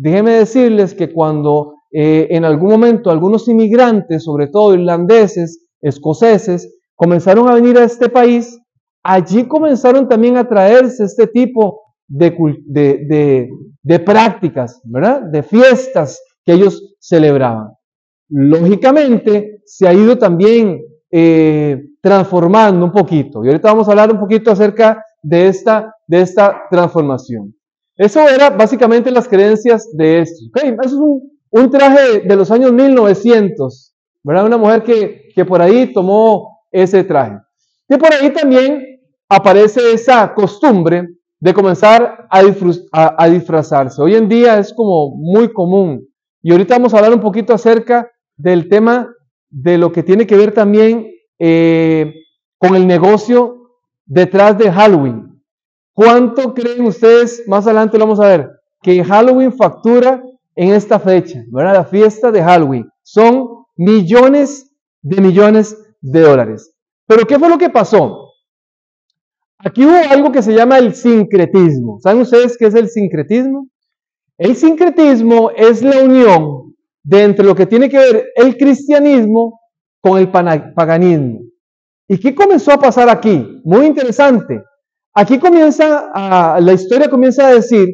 Déjenme 0.01 0.31
decirles 0.31 0.93
que 0.93 1.11
cuando 1.11 1.73
eh, 1.91 2.27
en 2.29 2.45
algún 2.45 2.69
momento 2.69 3.11
algunos 3.11 3.49
inmigrantes, 3.49 4.23
sobre 4.23 4.47
todo 4.47 4.73
irlandeses, 4.73 5.67
escoceses, 5.81 6.73
comenzaron 6.95 7.49
a 7.49 7.55
venir 7.55 7.77
a 7.77 7.83
este 7.83 8.07
país, 8.07 8.57
allí 9.03 9.45
comenzaron 9.45 10.07
también 10.07 10.37
a 10.37 10.47
traerse 10.47 11.03
este 11.03 11.27
tipo 11.27 11.81
de, 12.07 12.33
de, 13.83 13.99
prácticas, 13.99 14.79
¿verdad? 14.85 15.21
De 15.21 15.43
fiestas 15.43 16.21
que 16.45 16.53
ellos 16.53 16.95
celebraban. 17.01 17.67
Lógicamente, 18.29 19.63
se 19.65 19.85
ha 19.85 19.93
ido 19.93 20.17
también 20.17 20.79
eh, 21.11 21.81
transformando 22.01 22.85
un 22.85 22.91
poquito. 22.91 23.43
Y 23.43 23.47
ahorita 23.47 23.69
vamos 23.69 23.87
a 23.87 23.91
hablar 23.91 24.11
un 24.11 24.19
poquito 24.19 24.51
acerca 24.51 25.03
de 25.21 25.47
esta, 25.47 25.93
de 26.07 26.21
esta 26.21 26.63
transformación. 26.69 27.55
Eso 27.95 28.27
era 28.27 28.49
básicamente 28.49 29.11
las 29.11 29.27
creencias 29.27 29.89
de. 29.93 30.25
Okay, 30.49 30.75
eso 30.83 31.21
es 31.51 31.61
un, 31.61 31.71
traje 31.71 32.21
de 32.21 32.35
los 32.35 32.49
años 32.51 32.71
1900, 32.71 33.93
¿verdad? 34.23 34.45
Una 34.45 34.57
mujer 34.57 34.83
que, 34.83 35.29
que 35.35 35.43
por 35.43 35.61
ahí 35.61 35.91
tomó 35.93 36.59
ese 36.71 37.03
traje. 37.03 37.37
Y 37.89 37.97
por 37.97 38.13
ahí 38.13 38.29
también 38.31 39.01
aparece 39.27 39.93
esa 39.93 40.33
costumbre 40.33 41.07
de 41.39 41.53
comenzar 41.53 42.27
a, 42.29 43.27
disfrazarse. 43.29 44.01
Hoy 44.01 44.15
en 44.15 44.27
día 44.27 44.59
es 44.59 44.73
como 44.73 45.15
muy 45.15 45.53
común. 45.53 46.05
Y 46.41 46.51
ahorita 46.51 46.75
vamos 46.75 46.93
a 46.93 46.97
hablar 46.97 47.13
un 47.13 47.21
poquito 47.21 47.53
acerca 47.53 48.09
del 48.35 48.67
tema 48.67 49.09
de 49.49 49.77
lo 49.77 49.91
que 49.91 50.03
tiene 50.03 50.27
que 50.27 50.37
ver 50.37 50.53
también 50.53 51.11
eh, 51.39 52.13
con 52.57 52.75
el 52.75 52.85
negocio 52.87 53.71
detrás 54.05 54.57
de 54.57 54.71
Halloween. 54.71 55.41
¿Cuánto 55.93 56.53
creen 56.53 56.85
ustedes, 56.85 57.43
más 57.47 57.65
adelante 57.65 57.97
lo 57.97 58.05
vamos 58.05 58.19
a 58.19 58.27
ver, 58.27 58.49
que 58.81 59.03
Halloween 59.03 59.53
factura 59.53 60.23
en 60.55 60.73
esta 60.73 60.99
fecha, 60.99 61.43
¿verdad? 61.51 61.73
La 61.73 61.85
fiesta 61.85 62.31
de 62.31 62.43
Halloween. 62.43 62.89
Son 63.03 63.65
millones 63.75 64.71
de 65.01 65.21
millones 65.21 65.77
de 66.01 66.21
dólares. 66.21 66.73
Pero 67.07 67.25
¿qué 67.25 67.39
fue 67.39 67.49
lo 67.49 67.57
que 67.57 67.69
pasó? 67.69 68.29
Aquí 69.57 69.85
hubo 69.85 69.95
algo 70.09 70.31
que 70.31 70.41
se 70.41 70.53
llama 70.53 70.77
el 70.77 70.95
sincretismo. 70.95 71.99
¿Saben 72.01 72.21
ustedes 72.21 72.57
qué 72.57 72.67
es 72.67 72.75
el 72.75 72.89
sincretismo? 72.89 73.67
El 74.37 74.55
sincretismo 74.55 75.51
es 75.51 75.81
la 75.81 76.01
unión 76.01 76.68
de 77.03 77.23
entre 77.23 77.45
lo 77.45 77.55
que 77.55 77.65
tiene 77.65 77.89
que 77.89 77.97
ver 77.97 78.29
el 78.35 78.57
cristianismo 78.57 79.59
con 80.01 80.19
el 80.19 80.31
paganismo. 80.31 81.39
¿Y 82.07 82.19
qué 82.19 82.33
comenzó 82.33 82.73
a 82.73 82.79
pasar 82.79 83.09
aquí? 83.09 83.61
Muy 83.63 83.85
interesante. 83.85 84.63
Aquí 85.13 85.39
comienza, 85.39 86.57
la 86.59 86.73
historia 86.73 87.09
comienza 87.09 87.47
a 87.47 87.53
decir 87.53 87.87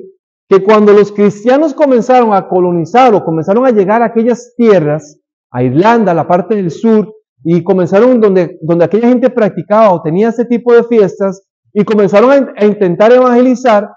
que 0.47 0.63
cuando 0.63 0.93
los 0.93 1.11
cristianos 1.11 1.73
comenzaron 1.73 2.33
a 2.33 2.47
colonizar 2.47 3.13
o 3.13 3.23
comenzaron 3.23 3.65
a 3.65 3.71
llegar 3.71 4.01
a 4.01 4.05
aquellas 4.05 4.53
tierras, 4.55 5.19
a 5.51 5.63
Irlanda, 5.63 6.13
la 6.13 6.27
parte 6.27 6.55
del 6.55 6.71
sur, 6.71 7.11
y 7.43 7.63
comenzaron 7.63 8.19
donde, 8.19 8.57
donde 8.61 8.85
aquella 8.85 9.07
gente 9.07 9.29
practicaba 9.29 9.91
o 9.91 10.01
tenía 10.01 10.29
ese 10.29 10.45
tipo 10.45 10.73
de 10.73 10.83
fiestas, 10.83 11.47
y 11.73 11.83
comenzaron 11.83 12.53
a, 12.57 12.65
intentar 12.65 13.11
evangelizar, 13.11 13.89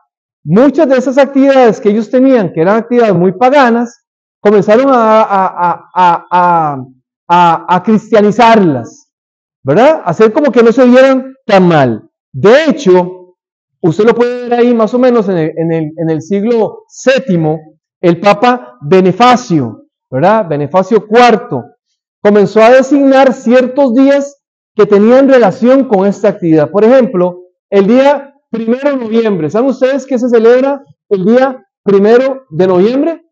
muchas 0.44 0.88
de 0.88 0.96
esas 0.96 1.16
actividades 1.16 1.80
que 1.80 1.90
ellos 1.90 2.10
tenían, 2.10 2.52
que 2.52 2.60
eran 2.60 2.76
actividades 2.76 3.14
muy 3.14 3.32
paganas, 3.32 4.04
comenzaron 4.40 4.86
a, 4.90 5.90
a, 7.28 7.82
cristianizarlas, 7.84 9.10
¿verdad? 9.62 10.02
Hacer 10.04 10.32
como 10.32 10.50
que 10.50 10.62
no 10.62 10.72
se 10.72 10.86
vieran 10.86 11.34
tan 11.44 11.68
mal. 11.68 12.08
De 12.32 12.64
hecho, 12.66 13.36
usted 13.80 14.04
lo 14.04 14.14
puede 14.14 14.48
ver 14.48 14.54
ahí 14.54 14.74
más 14.74 14.94
o 14.94 14.98
menos 14.98 15.28
en 15.28 15.38
el, 15.38 15.52
en 15.56 15.72
el, 15.72 15.92
en 15.96 16.10
el 16.10 16.22
siglo 16.22 16.84
VII, 17.04 17.58
el 18.00 18.20
Papa 18.20 18.78
Benefacio, 18.82 19.86
¿verdad? 20.10 20.46
Benefacio 20.48 21.06
IV, 21.08 21.64
comenzó 22.22 22.62
a 22.62 22.70
designar 22.70 23.32
ciertos 23.32 23.94
días 23.94 24.40
que 24.74 24.86
tenían 24.86 25.28
relación 25.28 25.88
con 25.88 26.06
esta 26.06 26.28
actividad. 26.28 26.70
Por 26.70 26.84
ejemplo, 26.84 27.42
el 27.70 27.86
día 27.86 28.34
primero 28.50 28.90
de 28.90 28.96
noviembre. 28.96 29.50
¿Saben 29.50 29.70
ustedes 29.70 30.06
que 30.06 30.18
se 30.18 30.28
celebra 30.28 30.82
el 31.08 31.24
día 31.24 31.64
primero 31.82 32.44
de 32.50 32.66
noviembre? 32.66 33.22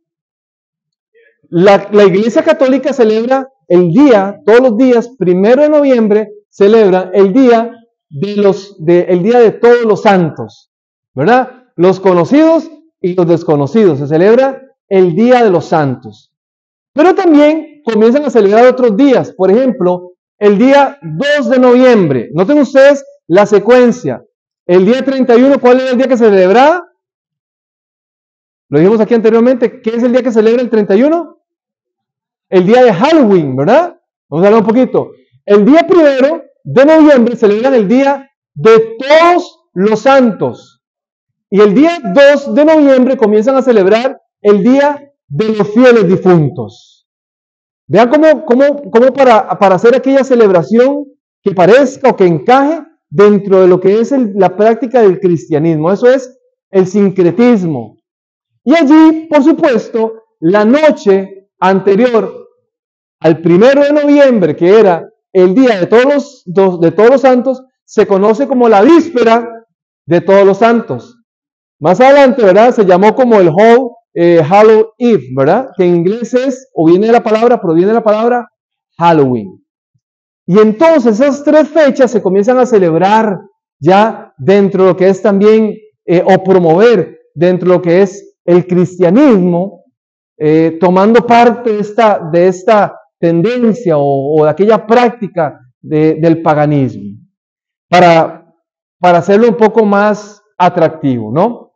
La, 1.48 2.04
Iglesia 2.04 2.42
Católica 2.42 2.92
celebra 2.92 3.48
el 3.68 3.90
día, 3.90 4.40
todos 4.44 4.60
los 4.60 4.76
días, 4.76 5.10
primero 5.18 5.62
de 5.62 5.68
noviembre, 5.68 6.30
celebra 6.48 7.10
el 7.14 7.32
día 7.32 7.72
de 8.08 8.36
los, 8.36 8.76
de, 8.84 9.02
el 9.08 9.22
día 9.22 9.38
de 9.40 9.52
todos 9.52 9.82
los 9.84 10.02
santos, 10.02 10.70
¿verdad? 11.14 11.64
Los 11.76 12.00
conocidos 12.00 12.70
y 13.00 13.14
los 13.14 13.26
desconocidos. 13.26 13.98
Se 13.98 14.06
celebra 14.06 14.62
el 14.88 15.14
día 15.14 15.44
de 15.44 15.50
los 15.50 15.66
santos. 15.66 16.32
Pero 16.92 17.14
también 17.14 17.82
comienzan 17.84 18.24
a 18.24 18.30
celebrar 18.30 18.66
otros 18.66 18.96
días. 18.96 19.32
Por 19.32 19.50
ejemplo, 19.50 20.12
el 20.38 20.58
día 20.58 20.98
2 21.02 21.50
de 21.50 21.58
noviembre. 21.58 22.30
Noten 22.32 22.58
ustedes 22.58 23.04
la 23.26 23.46
secuencia. 23.46 24.22
El 24.66 24.84
día 24.84 25.04
31, 25.04 25.60
¿cuál 25.60 25.80
es 25.80 25.92
el 25.92 25.98
día 25.98 26.08
que 26.08 26.16
se 26.16 26.24
celebra? 26.24 26.82
Lo 28.68 28.78
dijimos 28.78 29.00
aquí 29.00 29.14
anteriormente. 29.14 29.80
¿Qué 29.80 29.90
es 29.90 30.02
el 30.02 30.12
día 30.12 30.22
que 30.22 30.32
celebra 30.32 30.62
el 30.62 30.70
31? 30.70 31.38
El 32.48 32.66
día 32.66 32.84
de 32.84 32.92
Halloween, 32.92 33.56
¿verdad? 33.56 33.98
Vamos 34.28 34.44
a 34.44 34.48
hablar 34.48 34.62
un 34.62 34.66
poquito. 34.66 35.10
El 35.44 35.64
día 35.64 35.86
primero 35.86 36.42
de 36.64 36.84
noviembre 36.84 37.36
celebran 37.36 37.74
el 37.74 37.88
día 37.88 38.28
de 38.54 38.96
todos 38.98 39.60
los 39.74 40.00
santos. 40.00 40.82
Y 41.48 41.60
el 41.60 41.74
día 41.74 41.98
2 42.02 42.54
de 42.54 42.64
noviembre 42.64 43.16
comienzan 43.16 43.56
a 43.56 43.62
celebrar 43.62 44.20
el 44.40 44.62
día 44.62 45.12
de 45.28 45.48
los 45.50 45.68
fieles 45.72 46.08
difuntos. 46.08 47.06
Vean 47.86 48.08
cómo, 48.08 48.44
cómo, 48.44 48.90
cómo 48.90 49.12
para, 49.12 49.56
para 49.58 49.76
hacer 49.76 49.94
aquella 49.94 50.24
celebración 50.24 51.04
que 51.42 51.52
parezca 51.52 52.10
o 52.10 52.16
que 52.16 52.26
encaje, 52.26 52.82
dentro 53.08 53.62
de 53.62 53.68
lo 53.68 53.80
que 53.80 54.00
es 54.00 54.12
la 54.34 54.56
práctica 54.56 55.02
del 55.02 55.20
cristianismo. 55.20 55.92
Eso 55.92 56.08
es 56.08 56.38
el 56.70 56.86
sincretismo. 56.86 57.95
Y 58.66 58.74
allí, 58.74 59.28
por 59.30 59.44
supuesto, 59.44 60.24
la 60.40 60.64
noche 60.64 61.48
anterior 61.60 62.48
al 63.20 63.40
primero 63.40 63.82
de 63.82 63.92
noviembre, 63.92 64.56
que 64.56 64.80
era 64.80 65.08
el 65.32 65.54
día 65.54 65.78
de 65.78 65.86
todos 65.86 66.04
los, 66.04 66.80
de 66.80 66.90
todos 66.90 67.10
los 67.10 67.20
santos, 67.20 67.62
se 67.84 68.08
conoce 68.08 68.48
como 68.48 68.68
la 68.68 68.82
víspera 68.82 69.48
de 70.04 70.20
todos 70.20 70.44
los 70.44 70.58
santos. 70.58 71.16
Más 71.78 72.00
adelante, 72.00 72.42
¿verdad? 72.42 72.74
Se 72.74 72.84
llamó 72.84 73.14
como 73.14 73.38
el 73.38 73.50
Hall, 73.50 73.92
eh, 74.14 74.42
Halloween 74.42 74.86
Eve, 74.98 75.24
¿verdad? 75.36 75.68
Que 75.76 75.84
en 75.84 75.96
inglés 75.96 76.34
es, 76.34 76.68
o 76.74 76.88
viene 76.88 77.06
de 77.06 77.12
la 77.12 77.22
palabra, 77.22 77.60
proviene 77.60 77.88
de 77.88 77.94
la 77.94 78.02
palabra 78.02 78.48
Halloween. 78.98 79.64
Y 80.44 80.58
entonces 80.58 81.20
esas 81.20 81.44
tres 81.44 81.68
fechas 81.68 82.10
se 82.10 82.20
comienzan 82.20 82.58
a 82.58 82.66
celebrar 82.66 83.38
ya 83.78 84.34
dentro 84.38 84.82
de 84.82 84.90
lo 84.90 84.96
que 84.96 85.08
es 85.08 85.22
también, 85.22 85.76
eh, 86.04 86.24
o 86.26 86.42
promover 86.42 87.20
dentro 87.32 87.68
de 87.68 87.74
lo 87.76 87.82
que 87.82 88.02
es 88.02 88.25
el 88.46 88.66
cristianismo, 88.66 89.84
eh, 90.38 90.78
tomando 90.80 91.26
parte 91.26 91.72
de 91.72 91.80
esta, 91.80 92.20
de 92.32 92.48
esta 92.48 93.00
tendencia 93.18 93.94
o, 93.96 94.44
de 94.44 94.50
aquella 94.50 94.86
práctica 94.86 95.58
del 95.80 96.42
paganismo, 96.42 97.18
para, 97.88 98.44
para 98.98 99.18
hacerlo 99.18 99.48
un 99.48 99.56
poco 99.56 99.84
más 99.84 100.42
atractivo, 100.58 101.30
¿no? 101.32 101.72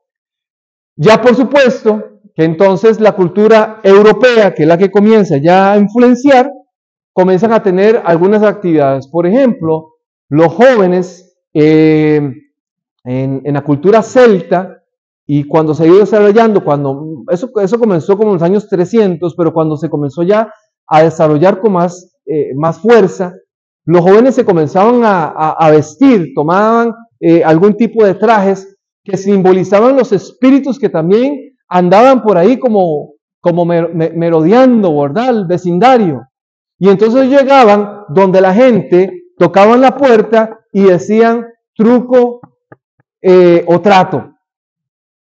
Ya 0.96 1.20
por 1.20 1.34
supuesto 1.34 2.20
que 2.34 2.44
entonces 2.44 3.00
la 3.00 3.12
cultura 3.12 3.80
europea, 3.82 4.54
que 4.54 4.62
es 4.62 4.68
la 4.68 4.78
que 4.78 4.90
comienza 4.90 5.36
ya 5.38 5.72
a 5.72 5.78
influenciar, 5.78 6.50
comienzan 7.12 7.52
a 7.52 7.62
tener 7.62 8.02
algunas 8.04 8.42
actividades. 8.42 9.08
Por 9.08 9.26
ejemplo, 9.26 9.94
los 10.28 10.52
jóvenes 10.52 11.38
eh, 11.54 12.20
en, 13.04 13.42
la 13.44 13.62
cultura 13.62 14.02
celta, 14.02 14.79
y 15.32 15.44
cuando 15.44 15.75
se 15.75 15.88
ha 15.88 15.92
desarrollando, 15.92 16.64
cuando 16.64 17.22
eso, 17.30 17.49
eso 17.62 17.78
comenzó 17.78 18.16
como 18.16 18.30
en 18.30 18.34
los 18.34 18.42
años 18.42 18.68
300, 18.68 19.37
pero 19.37 19.52
cuando 19.52 19.76
se 19.76 19.88
comenzó 19.88 20.25
ya 20.25 20.52
a 20.88 21.04
desarrollar 21.04 21.60
con 21.60 21.75
más, 21.75 22.16
eh, 22.26 22.52
más 22.56 22.80
fuerza, 22.80 23.32
los 23.84 24.02
jóvenes 24.02 24.34
se 24.34 24.44
comenzaban 24.44 25.02
a, 25.04 25.70
vestir, 25.70 26.32
tomaban 26.34 26.92
eh, 27.20 27.44
algún 27.44 27.76
tipo 27.76 28.04
de 28.04 28.14
trajes 28.14 28.76
que 29.04 29.16
simbolizaban 29.16 29.96
los 29.96 30.10
espíritus 30.10 30.80
que 30.80 30.88
también 30.88 31.54
andaban 31.68 32.25
por 32.25 32.37
ahí 32.37 32.58
como, 32.58 33.12
como 33.40 33.64
merodeando, 33.64 35.00
¿verdad? 35.00 35.28
El 35.28 35.46
vecindario. 35.46 36.22
Y 36.76 36.88
entonces 36.88 37.28
llegaban 37.28 38.00
donde 38.08 38.40
la 38.40 38.52
gente 38.52 39.26
tocaban 39.38 39.80
la 39.80 39.96
puerta 39.96 40.58
y 40.72 40.82
decían 40.82 41.46
truco 41.76 42.40
eh, 43.22 43.64
o 43.68 43.80
trato. 43.80 44.30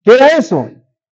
¿Qué 0.02 0.14
era 0.14 0.28
eso? 0.28 0.68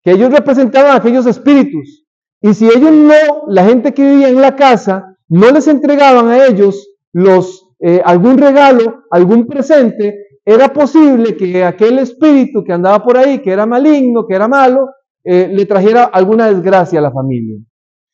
Que 0.02 0.12
ellos 0.12 0.30
representaban 0.30 0.92
a 0.92 0.96
aquellos 0.96 1.26
espíritus. 1.26 2.04
Y 2.40 2.52
si 2.54 2.66
ellos 2.66 2.92
no, 2.92 3.44
la 3.48 3.64
gente 3.64 3.94
que 3.94 4.02
vivía 4.02 4.28
en 4.28 4.40
la 4.40 4.54
casa, 4.54 5.16
no 5.28 5.50
les 5.50 5.66
entregaban 5.66 6.28
a 6.28 6.46
ellos 6.46 6.88
los, 7.12 7.68
eh, 7.80 8.02
algún 8.04 8.36
regalo, 8.38 9.04
algún 9.10 9.46
presente, 9.46 10.24
era 10.44 10.72
posible 10.72 11.36
que 11.36 11.64
aquel 11.64 11.98
espíritu 11.98 12.62
que 12.62 12.72
andaba 12.72 13.02
por 13.02 13.16
ahí, 13.16 13.40
que 13.40 13.50
era 13.50 13.64
maligno, 13.64 14.26
que 14.26 14.34
era 14.34 14.46
malo, 14.46 14.90
eh, 15.24 15.48
le 15.50 15.64
trajera 15.64 16.04
alguna 16.04 16.50
desgracia 16.50 16.98
a 16.98 17.02
la 17.02 17.10
familia. 17.10 17.56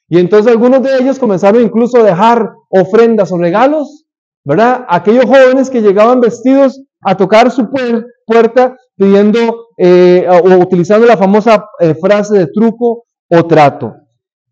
Y 0.09 0.19
entonces 0.19 0.53
algunos 0.53 0.83
de 0.83 0.97
ellos 0.99 1.19
comenzaron 1.19 1.63
incluso 1.63 1.99
a 1.99 2.05
dejar 2.05 2.53
ofrendas 2.69 3.33
o 3.33 3.39
regalos, 3.39 4.07
¿verdad? 4.45 4.85
Aquellos 4.89 5.25
jóvenes 5.25 5.71
que 5.71 5.83
llegaban 5.83 6.21
vestidos 6.21 6.81
a 7.03 7.17
tocar 7.17 7.51
su 7.51 7.69
puerta 8.27 8.77
pidiendo 9.01 9.69
eh, 9.79 10.27
o 10.29 10.59
utilizando 10.59 11.07
la 11.07 11.17
famosa 11.17 11.65
eh, 11.79 11.95
frase 11.95 12.37
de 12.37 12.47
truco 12.49 13.05
o 13.31 13.47
trato. 13.47 13.95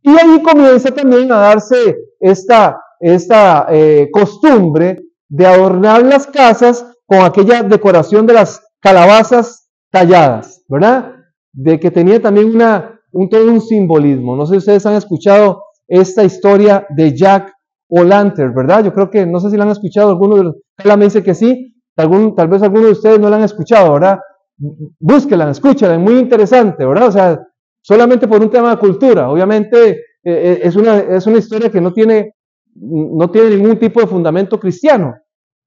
Y 0.00 0.08
ahí 0.08 0.42
comienza 0.42 0.90
también 0.90 1.30
a 1.30 1.36
darse 1.36 1.96
esta, 2.18 2.80
esta 2.98 3.66
eh, 3.68 4.08
costumbre 4.10 4.96
de 5.28 5.44
adornar 5.44 6.02
las 6.02 6.26
casas 6.26 6.86
con 7.04 7.20
aquella 7.20 7.62
decoración 7.62 8.26
de 8.26 8.32
las 8.32 8.62
calabazas 8.80 9.68
talladas, 9.90 10.64
¿verdad? 10.66 11.12
De 11.52 11.78
que 11.78 11.90
tenía 11.90 12.22
también 12.22 12.54
una, 12.54 12.98
un, 13.12 13.28
todo 13.28 13.44
un 13.44 13.60
simbolismo. 13.60 14.34
No 14.34 14.46
sé 14.46 14.54
si 14.54 14.58
ustedes 14.58 14.86
han 14.86 14.94
escuchado 14.94 15.62
esta 15.86 16.24
historia 16.24 16.86
de 16.88 17.14
Jack 17.14 17.52
O'Lantern, 17.90 18.54
¿verdad? 18.54 18.82
Yo 18.82 18.94
creo 18.94 19.10
que, 19.10 19.26
no 19.26 19.40
sé 19.40 19.50
si 19.50 19.58
la 19.58 19.64
han 19.64 19.70
escuchado, 19.70 20.08
alguno 20.08 20.36
de 20.36 20.44
los, 20.44 20.56
me 20.96 21.04
dice 21.04 21.22
que 21.22 21.34
sí, 21.34 21.74
tal 21.94 22.48
vez 22.48 22.62
alguno 22.62 22.86
de 22.86 22.92
ustedes 22.92 23.20
no 23.20 23.28
la 23.28 23.36
han 23.36 23.42
escuchado, 23.42 23.92
¿verdad? 23.92 24.20
Búsquela, 24.58 25.50
escúchela, 25.50 25.94
es 25.94 26.00
muy 26.00 26.18
interesante, 26.18 26.84
¿verdad? 26.84 27.08
O 27.08 27.12
sea, 27.12 27.40
solamente 27.80 28.26
por 28.26 28.42
un 28.42 28.50
tema 28.50 28.70
de 28.70 28.78
cultura. 28.78 29.30
Obviamente 29.30 29.90
eh, 29.90 29.96
eh, 30.24 30.60
es, 30.62 30.76
una, 30.76 30.98
es 30.98 31.26
una 31.26 31.38
historia 31.38 31.70
que 31.70 31.80
no 31.80 31.92
tiene, 31.92 32.34
no 32.74 33.30
tiene 33.30 33.56
ningún 33.56 33.78
tipo 33.78 34.00
de 34.00 34.06
fundamento 34.06 34.58
cristiano, 34.58 35.14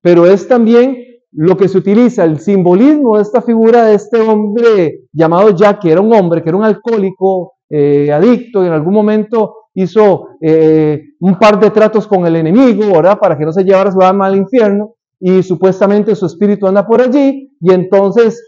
pero 0.01 0.25
es 0.25 0.47
también 0.47 0.97
lo 1.33 1.55
que 1.55 1.69
se 1.69 1.77
utiliza, 1.77 2.25
el 2.25 2.39
simbolismo 2.39 3.15
de 3.15 3.23
esta 3.23 3.41
figura 3.41 3.85
de 3.85 3.95
este 3.95 4.19
hombre 4.19 5.05
llamado 5.13 5.55
Jack, 5.55 5.81
que 5.81 5.91
era 5.91 6.01
un 6.01 6.13
hombre, 6.13 6.43
que 6.43 6.49
era 6.49 6.57
un 6.57 6.65
alcohólico, 6.65 7.53
eh, 7.69 8.11
adicto, 8.11 8.63
y 8.63 8.67
en 8.67 8.73
algún 8.73 8.93
momento 8.93 9.55
hizo 9.73 10.27
un 10.41 11.39
par 11.39 11.57
de 11.57 11.69
tratos 11.69 12.05
con 12.05 12.27
el 12.27 12.35
enemigo, 12.35 12.91
¿verdad? 12.91 13.17
Para 13.17 13.37
que 13.37 13.45
no 13.45 13.53
se 13.53 13.63
llevara 13.63 13.89
su 13.89 14.01
alma 14.01 14.27
al 14.27 14.35
infierno, 14.35 14.95
y 15.21 15.41
supuestamente 15.41 16.15
su 16.15 16.25
espíritu 16.25 16.67
anda 16.67 16.85
por 16.85 17.01
allí, 17.01 17.55
y 17.61 17.71
entonces 17.71 18.43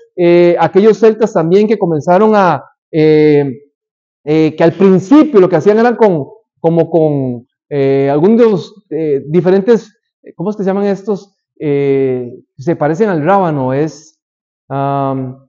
aquellos 0.60 1.00
celtas 1.00 1.34
también 1.34 1.67
que 1.67 1.77
comenzaron 1.77 2.34
a, 2.36 2.63
eh, 4.25 4.55
que 4.55 4.63
al 4.63 4.72
principio 4.74 5.41
lo 5.41 5.50
que 5.50 5.58
hacían 5.58 5.79
eran 5.79 5.98
con, 5.98 6.27
como 6.62 6.89
con 6.89 7.46
eh, 7.70 8.10
algunos 8.10 8.86
eh, 8.89 9.22
diferentes, 9.27 9.93
¿cómo 10.36 10.53
se 10.53 10.63
llaman 10.63 10.86
estos? 10.86 11.36
se 11.55 12.75
parecen 12.77 13.08
al 13.08 13.24
rábano, 13.24 13.72
es, 13.72 14.20
no 14.70 15.48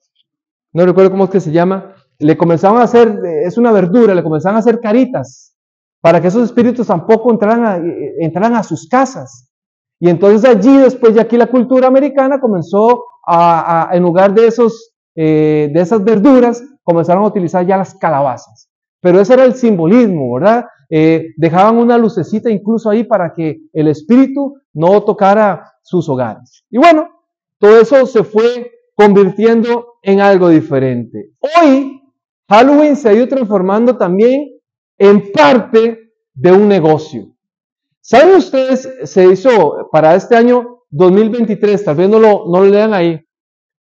recuerdo 0.72 1.10
cómo 1.10 1.24
es 1.24 1.30
que 1.30 1.40
se 1.40 1.50
llama, 1.50 1.92
le 2.20 2.36
comenzaban 2.36 2.80
a 2.80 2.84
hacer, 2.84 3.18
es 3.44 3.58
una 3.58 3.72
verdura, 3.72 4.14
le 4.14 4.22
comenzaban 4.22 4.54
a 4.54 4.60
hacer 4.60 4.78
caritas 4.78 5.56
para 6.00 6.20
que 6.20 6.28
esos 6.28 6.44
espíritus 6.44 6.86
tampoco 6.86 7.32
entraran 7.32 7.64
a, 7.64 7.82
entraran 8.20 8.54
a 8.54 8.62
sus 8.62 8.86
casas. 8.88 9.50
Y 9.98 10.08
entonces 10.08 10.48
allí, 10.48 10.76
después 10.76 11.14
de 11.14 11.20
aquí 11.20 11.36
la 11.36 11.48
cultura 11.48 11.88
americana 11.88 12.40
comenzó 12.40 13.02
a, 13.26 13.90
en 13.92 14.02
lugar 14.02 14.34
de, 14.34 14.46
esos, 14.46 14.92
de 15.14 15.72
esas 15.74 16.02
verduras, 16.02 16.62
comenzaron 16.82 17.24
a 17.24 17.28
utilizar 17.28 17.66
ya 17.66 17.76
las 17.76 17.94
calabazas. 17.94 18.68
Pero 19.00 19.20
ese 19.20 19.34
era 19.34 19.44
el 19.44 19.54
simbolismo, 19.54 20.32
¿verdad? 20.34 20.64
Eh, 20.88 21.34
dejaban 21.36 21.76
una 21.76 21.98
lucecita 21.98 22.50
incluso 22.50 22.88
ahí 22.88 23.04
para 23.04 23.32
que 23.34 23.58
el 23.72 23.88
espíritu 23.88 24.54
no 24.72 25.02
tocara 25.02 25.72
sus 25.82 26.08
hogares. 26.08 26.64
Y 26.70 26.78
bueno, 26.78 27.08
todo 27.58 27.80
eso 27.80 28.06
se 28.06 28.24
fue 28.24 28.70
convirtiendo 28.94 29.94
en 30.02 30.20
algo 30.20 30.48
diferente. 30.48 31.32
Hoy, 31.40 32.00
Halloween 32.48 32.96
se 32.96 33.08
ha 33.08 33.12
ido 33.12 33.28
transformando 33.28 33.96
también 33.96 34.58
en 34.98 35.32
parte 35.32 36.12
de 36.34 36.52
un 36.52 36.68
negocio. 36.68 37.26
¿Saben 38.00 38.36
ustedes? 38.36 38.88
Se 39.04 39.26
hizo 39.26 39.88
para 39.90 40.14
este 40.14 40.36
año 40.36 40.83
2023, 40.94 41.84
tal 41.84 41.96
vez 41.96 42.08
no 42.08 42.18
lo, 42.20 42.64
lean 42.64 42.94
ahí. 42.94 43.20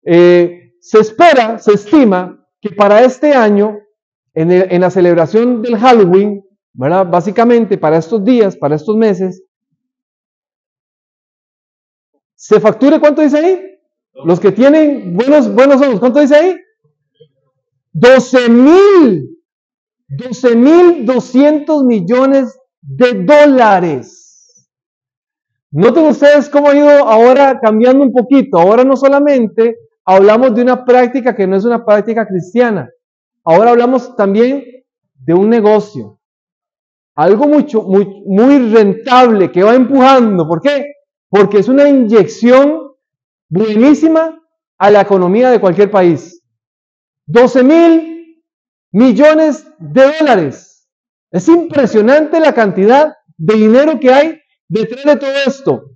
Eh, 0.04 0.74
se 0.80 1.00
espera, 1.00 1.58
se 1.58 1.72
estima 1.72 2.46
que 2.60 2.70
para 2.70 3.02
este 3.02 3.32
año, 3.32 3.78
en, 4.32 4.80
la 4.80 4.90
celebración 4.90 5.60
del 5.62 5.76
Halloween, 5.76 6.44
¿verdad? 6.72 7.06
Básicamente 7.06 7.78
para 7.78 7.98
estos 7.98 8.24
días, 8.24 8.56
para 8.56 8.76
estos 8.76 8.96
meses, 8.96 9.44
se 12.36 12.60
facture, 12.60 13.00
¿cuánto 13.00 13.22
dice 13.22 13.38
ahí? 13.38 13.60
Los 14.24 14.38
que 14.38 14.52
tienen 14.52 15.16
buenos, 15.16 15.52
buenos 15.52 15.82
ojos, 15.82 15.98
¿cuánto 15.98 16.20
dice 16.20 16.36
ahí? 16.36 16.56
12 17.92 18.48
mil, 18.50 19.38
12 20.08 20.56
mil 20.56 21.06
200 21.06 21.84
millones 21.84 22.56
de 22.80 23.24
dólares. 23.24 24.23
Noten 25.76 26.06
ustedes 26.06 26.48
cómo 26.48 26.68
ha 26.68 26.76
ido 26.76 26.88
ahora 26.88 27.58
cambiando 27.60 28.04
un 28.04 28.12
poquito. 28.12 28.58
Ahora 28.58 28.84
no 28.84 28.96
solamente 28.96 29.76
hablamos 30.04 30.54
de 30.54 30.62
una 30.62 30.84
práctica 30.84 31.34
que 31.34 31.48
no 31.48 31.56
es 31.56 31.64
una 31.64 31.84
práctica 31.84 32.24
cristiana. 32.28 32.88
Ahora 33.44 33.70
hablamos 33.70 34.14
también 34.14 34.62
de 35.16 35.34
un 35.34 35.50
negocio. 35.50 36.20
Algo 37.16 37.48
mucho, 37.48 37.82
muy, 37.82 38.22
muy 38.24 38.72
rentable 38.72 39.50
que 39.50 39.64
va 39.64 39.74
empujando. 39.74 40.46
¿Por 40.46 40.60
qué? 40.60 40.92
Porque 41.28 41.58
es 41.58 41.68
una 41.68 41.88
inyección 41.88 42.92
buenísima 43.48 44.40
a 44.78 44.90
la 44.92 45.00
economía 45.00 45.50
de 45.50 45.60
cualquier 45.60 45.90
país. 45.90 46.40
12 47.26 47.64
mil 47.64 48.44
millones 48.92 49.66
de 49.80 50.18
dólares. 50.20 50.88
Es 51.32 51.48
impresionante 51.48 52.38
la 52.38 52.54
cantidad 52.54 53.16
de 53.36 53.54
dinero 53.54 53.98
que 53.98 54.12
hay 54.12 54.43
detrás 54.68 55.04
de 55.04 55.16
todo 55.16 55.34
esto. 55.46 55.90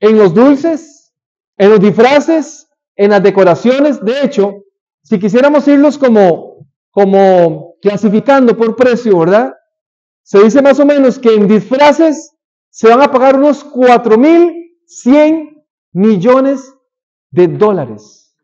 En 0.00 0.18
los 0.18 0.34
dulces, 0.34 1.12
en 1.56 1.70
los 1.70 1.80
disfraces, 1.80 2.68
en 2.96 3.10
las 3.10 3.22
decoraciones. 3.22 4.04
De 4.04 4.22
hecho, 4.22 4.64
si 5.02 5.18
quisiéramos 5.18 5.66
irlos 5.68 5.98
como, 5.98 6.66
como 6.90 7.74
clasificando 7.80 8.56
por 8.56 8.76
precio, 8.76 9.18
¿verdad? 9.18 9.54
Se 10.22 10.42
dice 10.42 10.62
más 10.62 10.80
o 10.80 10.86
menos 10.86 11.18
que 11.18 11.34
en 11.34 11.46
disfraces 11.46 12.34
se 12.70 12.88
van 12.88 13.02
a 13.02 13.10
pagar 13.10 13.36
unos 13.36 13.64
4.100 13.70 15.64
millones 15.92 16.74
de 17.30 17.48
dólares. 17.48 18.36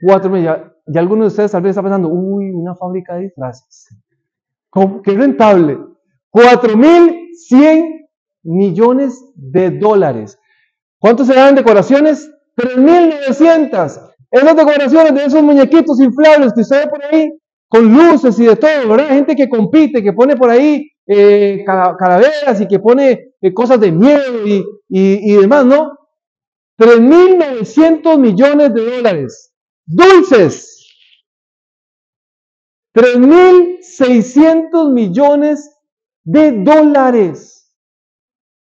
4 0.00 0.30
millones. 0.30 0.72
Y 0.86 0.96
algunos 0.96 1.24
de 1.24 1.28
ustedes 1.28 1.52
tal 1.52 1.62
vez 1.62 1.70
están 1.70 1.84
pensando, 1.84 2.08
uy, 2.08 2.50
una 2.50 2.74
fábrica 2.74 3.14
de 3.14 3.22
disfraces. 3.22 3.88
¡Qué 5.02 5.12
rentable! 5.12 5.78
4.100 6.32 8.07
millones 8.42 9.22
de 9.34 9.70
dólares. 9.70 10.38
¿Cuántos 10.98 11.26
se 11.26 11.34
dan 11.34 11.50
en 11.50 11.54
decoraciones? 11.56 12.30
3.900. 12.56 14.12
Esas 14.30 14.56
decoraciones 14.56 15.14
de 15.14 15.24
esos 15.24 15.42
muñequitos 15.42 16.00
inflables 16.00 16.52
que 16.52 16.60
usted 16.60 16.84
ve 16.84 16.90
por 16.90 17.04
ahí, 17.04 17.30
con 17.68 17.92
luces 17.92 18.38
y 18.38 18.46
de 18.46 18.56
todo, 18.56 18.88
¿verdad? 18.88 19.08
Gente 19.08 19.36
que 19.36 19.48
compite, 19.48 20.02
que 20.02 20.12
pone 20.12 20.36
por 20.36 20.50
ahí 20.50 20.90
eh, 21.06 21.64
calaveras 21.64 22.60
y 22.60 22.68
que 22.68 22.78
pone 22.78 23.32
eh, 23.40 23.54
cosas 23.54 23.80
de 23.80 23.90
miedo 23.92 24.46
y, 24.46 24.64
y, 24.88 25.32
y 25.32 25.36
demás, 25.36 25.64
¿no? 25.64 25.92
3.900 26.78 28.18
millones 28.18 28.74
de 28.74 28.84
dólares. 28.96 29.52
Dulces. 29.86 30.78
3.600 32.94 34.92
millones 34.92 35.70
de 36.24 36.52
dólares. 36.52 37.57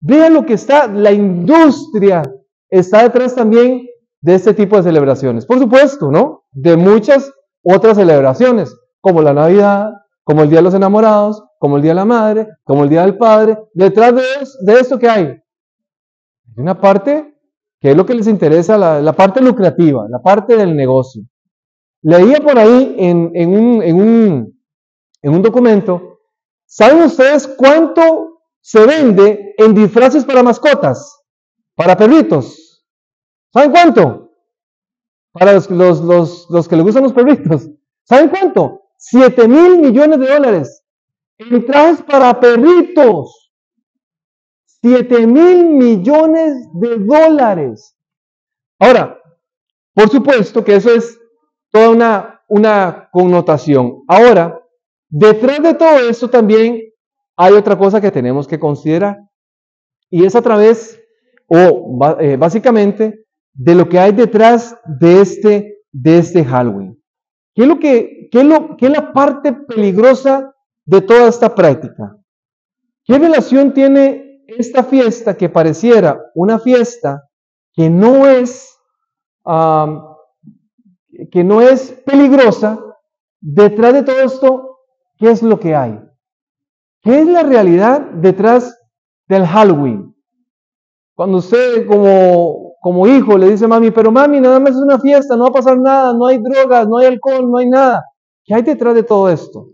Vean 0.06 0.34
lo 0.34 0.44
que 0.44 0.52
está 0.52 0.86
la 0.86 1.12
industria 1.12 2.22
está 2.68 3.04
detrás 3.04 3.34
también 3.34 3.86
de 4.20 4.34
este 4.34 4.52
tipo 4.52 4.76
de 4.76 4.82
celebraciones. 4.82 5.46
Por 5.46 5.58
supuesto, 5.58 6.10
¿no? 6.10 6.44
De 6.52 6.76
muchas 6.76 7.32
otras 7.62 7.96
celebraciones, 7.96 8.76
como 9.00 9.22
la 9.22 9.32
Navidad, 9.32 9.92
como 10.22 10.42
el 10.42 10.50
Día 10.50 10.58
de 10.58 10.64
los 10.64 10.74
Enamorados, 10.74 11.42
como 11.58 11.76
el 11.76 11.82
Día 11.82 11.92
de 11.92 11.96
la 11.96 12.04
Madre, 12.04 12.48
como 12.64 12.84
el 12.84 12.90
Día 12.90 13.00
del 13.00 13.16
Padre. 13.16 13.58
Detrás 13.72 14.14
de, 14.14 14.22
de 14.60 14.78
esto 14.78 14.98
que 14.98 15.08
hay, 15.08 15.24
hay 15.24 15.42
una 16.58 16.78
parte 16.78 17.34
que 17.80 17.90
es 17.92 17.96
lo 17.96 18.04
que 18.04 18.14
les 18.14 18.26
interesa, 18.26 18.76
la, 18.76 19.12
parte 19.14 19.40
lucrativa, 19.40 20.06
la 20.10 20.20
parte 20.20 20.54
del 20.54 20.76
negocio. 20.76 21.22
Leía 22.02 22.40
por 22.40 22.58
ahí 22.58 22.94
en 22.98 23.32
un 23.48 25.42
documento, 25.42 26.18
¿saben 26.66 27.04
ustedes 27.04 27.48
cuánto 27.48 28.33
se 28.64 28.86
vende 28.86 29.54
en 29.58 29.74
disfraces 29.74 30.24
para 30.24 30.42
mascotas? 30.42 31.20
Para 31.74 31.98
perritos. 31.98 32.82
¿Saben 33.52 33.70
cuánto? 33.70 34.32
Para 35.32 35.52
los, 35.52 35.68
los, 35.68 36.68
que 36.68 36.76
les 36.76 36.84
gustan 36.84 37.02
los 37.02 37.12
perritos. 37.12 37.68
¿Saben 38.04 38.30
cuánto? 38.30 38.80
7 38.96 39.48
mil 39.48 39.80
millones 39.80 40.18
de 40.18 40.26
dólares. 40.26 40.82
En 41.36 41.66
trajes 41.66 42.02
para 42.04 42.40
perritos. 42.40 43.52
7 44.80 45.26
mil 45.26 45.66
millones 45.66 46.66
de 46.72 46.98
dólares. 47.00 47.94
Ahora, 48.78 49.20
por 49.92 50.08
supuesto 50.08 50.64
que 50.64 50.76
eso 50.76 50.90
es 50.90 51.20
toda 51.70 51.90
una, 51.90 52.42
una 52.48 53.10
connotación. 53.12 54.04
Ahora, 54.08 54.58
detrás 55.10 55.62
de 55.62 55.74
todo 55.74 55.98
esto 56.08 56.30
también 56.30 56.93
hay 57.36 57.52
otra 57.54 57.76
cosa 57.76 58.00
que 58.00 58.10
tenemos 58.10 58.46
que 58.46 58.58
considerar. 58.58 59.18
Y 60.10 60.24
es 60.24 60.34
a 60.36 60.42
través 60.42 61.00
o 61.46 62.16
eh, 62.20 62.36
básicamente 62.36 63.26
de 63.52 63.74
lo 63.74 63.88
que 63.88 63.98
hay 63.98 64.12
detrás 64.12 64.76
de 64.86 65.20
este, 65.20 65.78
de 65.92 66.18
este 66.18 66.44
Halloween. 66.44 67.00
¿Qué 67.54 67.62
es, 67.62 67.68
lo 67.68 67.78
que, 67.78 68.28
qué, 68.30 68.40
es 68.40 68.46
lo, 68.46 68.76
qué 68.76 68.86
es 68.86 68.92
la 68.92 69.12
parte 69.12 69.52
peligrosa 69.52 70.54
de 70.84 71.00
toda 71.00 71.28
esta 71.28 71.54
práctica? 71.54 72.16
¿Qué 73.04 73.18
relación 73.18 73.72
tiene 73.72 74.42
esta 74.48 74.82
fiesta 74.82 75.36
que 75.36 75.48
pareciera 75.48 76.20
una 76.34 76.58
fiesta 76.58 77.28
que 77.72 77.90
no 77.90 78.26
es, 78.26 78.76
que 81.30 81.44
no 81.44 81.60
es 81.60 81.92
peligrosa? 82.04 82.80
Detrás 83.40 83.92
de 83.92 84.02
todo 84.02 84.20
esto, 84.20 84.78
¿qué 85.18 85.30
es 85.30 85.42
lo 85.42 85.60
que 85.60 85.74
hay? 85.76 86.00
¿Qué 87.04 87.20
es 87.20 87.26
la 87.26 87.42
realidad 87.42 88.00
detrás 88.00 88.74
del 89.28 89.44
Halloween? 89.46 90.14
Cuando 91.14 91.36
usted, 91.36 91.86
como, 91.86 92.76
como 92.80 93.06
hijo 93.06 93.36
le 93.36 93.50
dice 93.50 93.68
mami, 93.68 93.90
pero 93.90 94.10
mami, 94.10 94.40
nada 94.40 94.58
más 94.58 94.70
es 94.70 94.80
una 94.80 94.98
fiesta, 94.98 95.36
no 95.36 95.44
va 95.44 95.50
a 95.50 95.52
pasar 95.52 95.78
nada, 95.78 96.14
no 96.14 96.26
hay 96.26 96.38
drogas, 96.38 96.88
no 96.88 96.96
hay 96.96 97.08
alcohol, 97.08 97.50
no 97.50 97.58
hay 97.58 97.68
nada. 97.68 98.02
¿Qué 98.46 98.54
hay 98.54 98.62
detrás 98.62 98.94
de 98.94 99.02
todo 99.02 99.28
esto? 99.28 99.68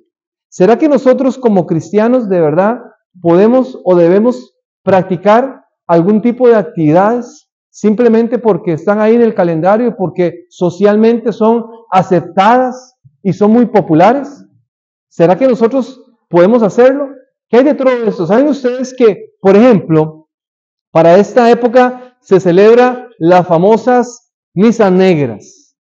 ¿Será 0.49 0.77
que 0.77 0.89
nosotros 0.89 1.39
como 1.39 1.67
cristianos 1.67 2.29
de 2.29 2.41
verdad 2.41 2.81
podemos 3.23 3.79
o 3.85 3.95
debemos 3.95 4.57
practicar 4.83 5.65
algún 5.87 6.23
tipo 6.23 6.49
de 6.49 6.57
actividades 6.57 7.49
simplemente 7.69 8.41
porque 8.41 8.73
están 8.73 9.01
ahí 9.01 9.15
en 9.15 9.23
el 9.23 9.35
calendario 9.35 9.95
porque 9.97 10.47
socialmente 10.49 11.33
son 11.33 11.65
aceptadas 11.93 12.97
y 13.23 13.33
son 13.33 13.53
muy 13.53 13.67
populares? 13.67 14.45
¿Será 15.09 15.39
que 15.39 15.47
nosotros 15.47 16.01
podemos 16.29 16.65
hacerlo? 16.65 17.20
¿Qué 17.51 17.59
hay 17.59 17.65
detrás 17.65 17.99
de 17.99 18.09
esto? 18.09 18.27
¿Saben 18.29 18.47
ustedes 18.47 18.95
que, 18.97 19.33
por 19.41 19.57
ejemplo, 19.57 20.29
para 20.93 21.17
esta 21.17 21.51
época 21.51 22.17
se 22.21 22.39
celebra 22.39 23.09
las 23.19 23.45
famosas 23.45 24.33
misas 24.55 24.93
negras? 24.93 25.77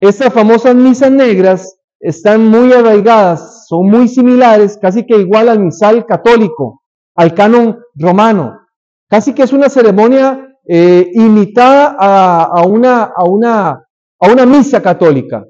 Estas 0.00 0.32
famosas 0.32 0.74
misas 0.74 1.10
negras 1.10 1.78
están 2.00 2.46
muy 2.46 2.72
arraigadas, 2.72 3.66
son 3.68 3.90
muy 3.90 4.08
similares, 4.08 4.78
casi 4.80 5.04
que 5.04 5.18
igual 5.18 5.50
al 5.50 5.60
misal 5.60 6.06
católico, 6.06 6.82
al 7.14 7.34
canon 7.34 7.78
romano. 7.94 8.60
Casi 9.06 9.34
que 9.34 9.42
es 9.42 9.52
una 9.52 9.68
ceremonia 9.68 10.56
eh, 10.66 11.10
imitada 11.12 11.96
a, 11.98 12.66
una, 12.66 13.12
a, 13.14 13.24
una, 13.24 13.70
a 14.20 14.32
una 14.32 14.46
misa 14.46 14.80
católica, 14.80 15.44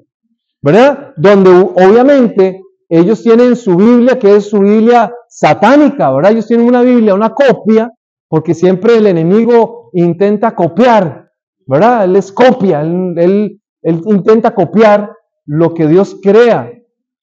¿verdad? 0.61 1.13
Donde 1.15 1.49
obviamente 1.49 2.61
ellos 2.89 3.23
tienen 3.23 3.55
su 3.55 3.75
Biblia, 3.75 4.19
que 4.19 4.35
es 4.35 4.49
su 4.49 4.59
Biblia 4.59 5.13
satánica, 5.27 6.11
¿verdad? 6.11 6.31
Ellos 6.31 6.47
tienen 6.47 6.67
una 6.67 6.81
Biblia, 6.81 7.15
una 7.15 7.33
copia, 7.33 7.91
porque 8.27 8.53
siempre 8.53 8.97
el 8.97 9.07
enemigo 9.07 9.89
intenta 9.93 10.55
copiar, 10.55 11.29
¿verdad? 11.65 12.03
Él 12.03 12.13
les 12.13 12.31
copia, 12.31 12.81
él, 12.81 13.59
intenta 13.81 14.53
copiar 14.53 15.11
lo 15.45 15.73
que 15.73 15.87
Dios 15.87 16.17
crea. 16.21 16.71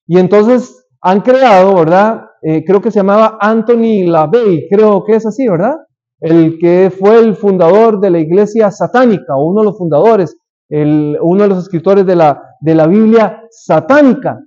Y 0.07 0.19
entonces 0.19 0.87
han 1.01 1.21
creado, 1.21 1.75
¿verdad? 1.75 2.23
Eh, 2.43 2.65
creo 2.65 2.81
que 2.81 2.91
se 2.91 2.99
llamaba 2.99 3.39
Anthony 3.41 4.05
LaVey, 4.07 4.69
creo 4.69 5.05
que 5.05 5.17
es 5.17 5.27
así, 5.27 5.49
¿verdad? 5.49 5.75
El 6.21 6.59
que 6.59 6.93
fue 6.97 7.19
el 7.19 7.37
fundador 7.37 8.01
de 8.01 8.11
la 8.11 8.19
iglesia 8.19 8.71
satánica, 8.71 9.37
uno 9.37 9.61
de 9.61 9.67
los 9.67 9.79
fundadores, 9.79 10.37
uno 10.71 11.43
de 11.43 11.49
los 11.49 11.59
escritores 11.59 12.07
de 12.07 12.17
la 12.17 12.87
Biblia 12.87 13.43
satánica. 13.51 14.39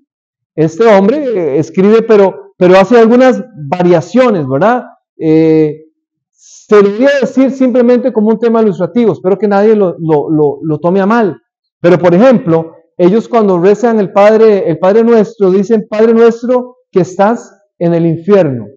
Este 0.56 0.88
hombre 0.88 1.58
escribe, 1.60 2.02
pero, 2.02 2.54
pero 2.58 2.78
hace 2.78 2.98
algunas 2.98 3.44
variaciones, 3.70 4.48
¿verdad? 4.48 4.86
Eh, 5.18 5.82
se 6.32 6.76
debería 6.78 7.10
decir 7.22 7.52
simplemente 7.52 8.13
como 8.13 8.30
un 8.30 8.39
tema 8.39 8.62
ilustrativo, 8.62 9.12
espero 9.12 9.38
que 9.38 9.48
nadie 9.48 9.76
lo, 9.76 9.96
lo, 10.00 10.80
tome 10.80 11.02
a 11.02 11.06
mal. 11.06 11.38
Pero, 11.82 12.00
por 12.00 12.15
ejemplo, 12.15 12.72
ellos 12.98 13.28
cuando 13.28 13.60
rezan 13.60 14.00
el 14.00 14.12
Padre, 14.12 14.70
el 14.70 14.80
Padre 14.80 15.04
Nuestro, 15.04 15.52
dicen, 15.52 15.86
Padre 15.89 16.13
Nuestro, 16.13 16.78
que 16.91 17.02
estás 17.02 17.52
en 17.78 17.94
el 17.94 18.06
infierno. 18.06 18.68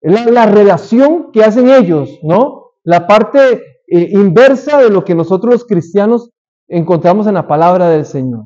Es 0.00 0.30
la, 0.30 0.46
relación 0.46 1.32
que 1.32 1.42
hacen 1.42 1.68
ellos, 1.70 2.10
¿no? 2.22 2.72
La 2.84 3.06
parte 3.06 3.62
eh, 3.88 4.08
inversa 4.12 4.78
de 4.82 4.90
lo 4.90 5.04
que 5.04 5.14
nosotros 5.14 5.54
los 5.54 5.64
cristianos 5.64 6.30
encontramos 6.68 7.26
en 7.26 7.34
la 7.34 7.48
palabra 7.48 7.88
del 7.88 8.04
Señor. 8.04 8.44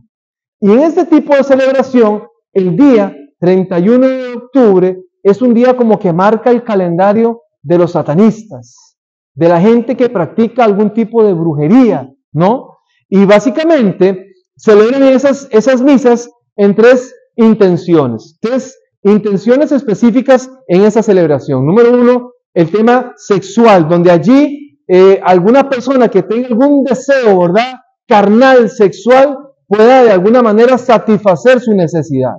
Y 0.60 0.70
en 0.70 0.80
este 0.80 1.04
tipo 1.06 1.34
de 1.34 1.44
celebración, 1.44 2.22
el 2.52 2.76
día 2.76 3.16
31 3.38 4.06
de 4.06 4.34
octubre 4.34 4.98
es 5.22 5.42
un 5.42 5.54
día 5.54 5.76
como 5.76 5.98
que 5.98 6.12
marca 6.12 6.50
el 6.50 6.64
calendario 6.64 7.42
de 7.62 7.78
los 7.78 7.92
satanistas, 7.92 8.96
de 9.34 9.48
la 9.48 9.60
gente 9.60 9.96
que 9.96 10.08
practica 10.08 10.64
algún 10.64 10.92
tipo 10.92 11.24
de 11.24 11.32
brujería, 11.32 12.10
¿no? 12.32 12.78
Y 13.08 13.24
básicamente 13.24 14.32
celebran 14.56 15.02
esas, 15.02 15.48
esas 15.50 15.82
misas 15.82 16.30
en 16.56 16.74
tres 16.74 17.14
intenciones, 17.36 18.38
tres 18.40 18.78
intenciones 19.02 19.72
específicas 19.72 20.50
en 20.68 20.82
esa 20.82 21.02
celebración. 21.02 21.66
Número 21.66 21.92
uno, 21.92 22.32
el 22.54 22.70
tema 22.70 23.12
sexual, 23.16 23.88
donde 23.88 24.10
allí 24.10 24.78
eh, 24.86 25.20
alguna 25.22 25.68
persona 25.68 26.08
que 26.08 26.22
tenga 26.22 26.48
algún 26.48 26.84
deseo, 26.84 27.40
¿verdad? 27.40 27.74
Carnal, 28.06 28.68
sexual, 28.68 29.38
pueda 29.70 30.02
de 30.02 30.10
alguna 30.10 30.42
manera 30.42 30.76
satisfacer 30.76 31.60
su 31.60 31.72
necesidad. 31.74 32.34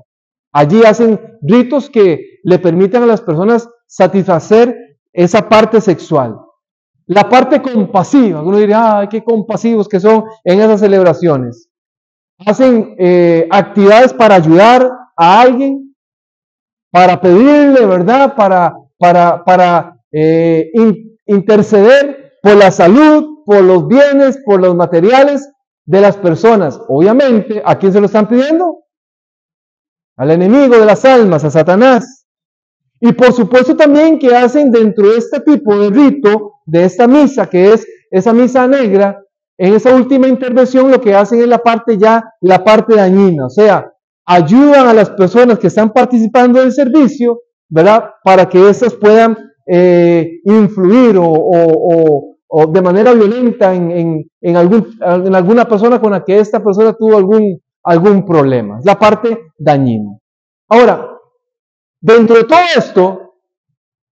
Allí 0.51 0.83
hacen 0.83 1.17
ritos 1.41 1.89
que 1.89 2.39
le 2.43 2.59
permitan 2.59 3.03
a 3.03 3.05
las 3.05 3.21
personas 3.21 3.69
satisfacer 3.87 4.75
esa 5.13 5.47
parte 5.47 5.79
sexual. 5.79 6.37
La 7.05 7.29
parte 7.29 7.61
compasiva, 7.61 8.41
uno 8.41 8.57
diría, 8.57 8.97
ay, 8.97 9.07
qué 9.07 9.23
compasivos 9.23 9.87
que 9.87 10.01
son 10.01 10.25
en 10.43 10.59
esas 10.59 10.81
celebraciones. 10.81 11.69
Hacen 12.45 12.95
eh, 12.99 13.47
actividades 13.49 14.13
para 14.13 14.35
ayudar 14.35 14.91
a 15.15 15.41
alguien, 15.41 15.95
para 16.91 17.21
pedirle, 17.21 17.85
¿verdad? 17.85 18.35
Para, 18.35 18.75
para, 18.97 19.41
para 19.45 19.95
eh, 20.11 20.69
interceder 21.27 22.33
por 22.43 22.57
la 22.57 22.71
salud, 22.71 23.43
por 23.45 23.61
los 23.61 23.87
bienes, 23.87 24.37
por 24.45 24.59
los 24.59 24.75
materiales 24.75 25.49
de 25.85 26.01
las 26.01 26.17
personas. 26.17 26.79
Obviamente, 26.87 27.61
¿a 27.65 27.77
quién 27.77 27.93
se 27.93 27.99
lo 27.99 28.05
están 28.05 28.27
pidiendo? 28.27 28.85
Al 30.17 30.31
enemigo 30.31 30.77
de 30.77 30.85
las 30.85 31.05
almas, 31.05 31.43
a 31.43 31.49
Satanás. 31.49 32.27
Y 32.99 33.13
por 33.13 33.33
supuesto 33.33 33.75
también 33.75 34.19
que 34.19 34.35
hacen 34.35 34.71
dentro 34.71 35.09
de 35.09 35.17
este 35.17 35.39
tipo 35.39 35.75
de 35.77 35.89
rito, 35.89 36.53
de 36.65 36.85
esta 36.85 37.07
misa, 37.07 37.49
que 37.49 37.73
es 37.73 37.85
esa 38.11 38.31
misa 38.31 38.67
negra, 38.67 39.19
en 39.57 39.73
esa 39.73 39.95
última 39.95 40.27
intervención 40.27 40.91
lo 40.91 41.01
que 41.01 41.15
hacen 41.15 41.39
es 41.39 41.47
la 41.47 41.59
parte 41.59 41.97
ya, 41.97 42.23
la 42.41 42.63
parte 42.63 42.95
dañina, 42.95 43.45
o 43.45 43.49
sea, 43.49 43.91
ayudan 44.25 44.87
a 44.87 44.93
las 44.93 45.09
personas 45.11 45.59
que 45.59 45.67
están 45.67 45.91
participando 45.91 46.59
del 46.59 46.71
servicio, 46.71 47.41
¿verdad? 47.69 48.05
Para 48.23 48.47
que 48.47 48.69
éstas 48.69 48.93
puedan 48.93 49.37
eh, 49.67 50.27
influir 50.45 51.17
o, 51.17 51.25
o 51.27 52.37
de 52.51 52.81
manera 52.81 53.13
violenta 53.13 53.73
en, 53.73 54.29
en, 54.41 54.57
algún, 54.57 54.97
en, 54.99 55.35
alguna 55.35 55.67
persona 55.67 56.01
con 56.01 56.11
la 56.11 56.23
que 56.23 56.37
esta 56.37 56.61
persona 56.61 56.93
tuvo 56.93 57.17
algún, 57.17 57.61
algún 57.83 58.25
problema. 58.25 58.79
Es 58.79 58.85
la 58.85 58.99
parte 58.99 59.39
dañina. 59.57 60.17
Ahora, 60.67 61.17
dentro 62.01 62.35
de 62.35 62.43
todo 62.43 62.59
esto, 62.75 63.35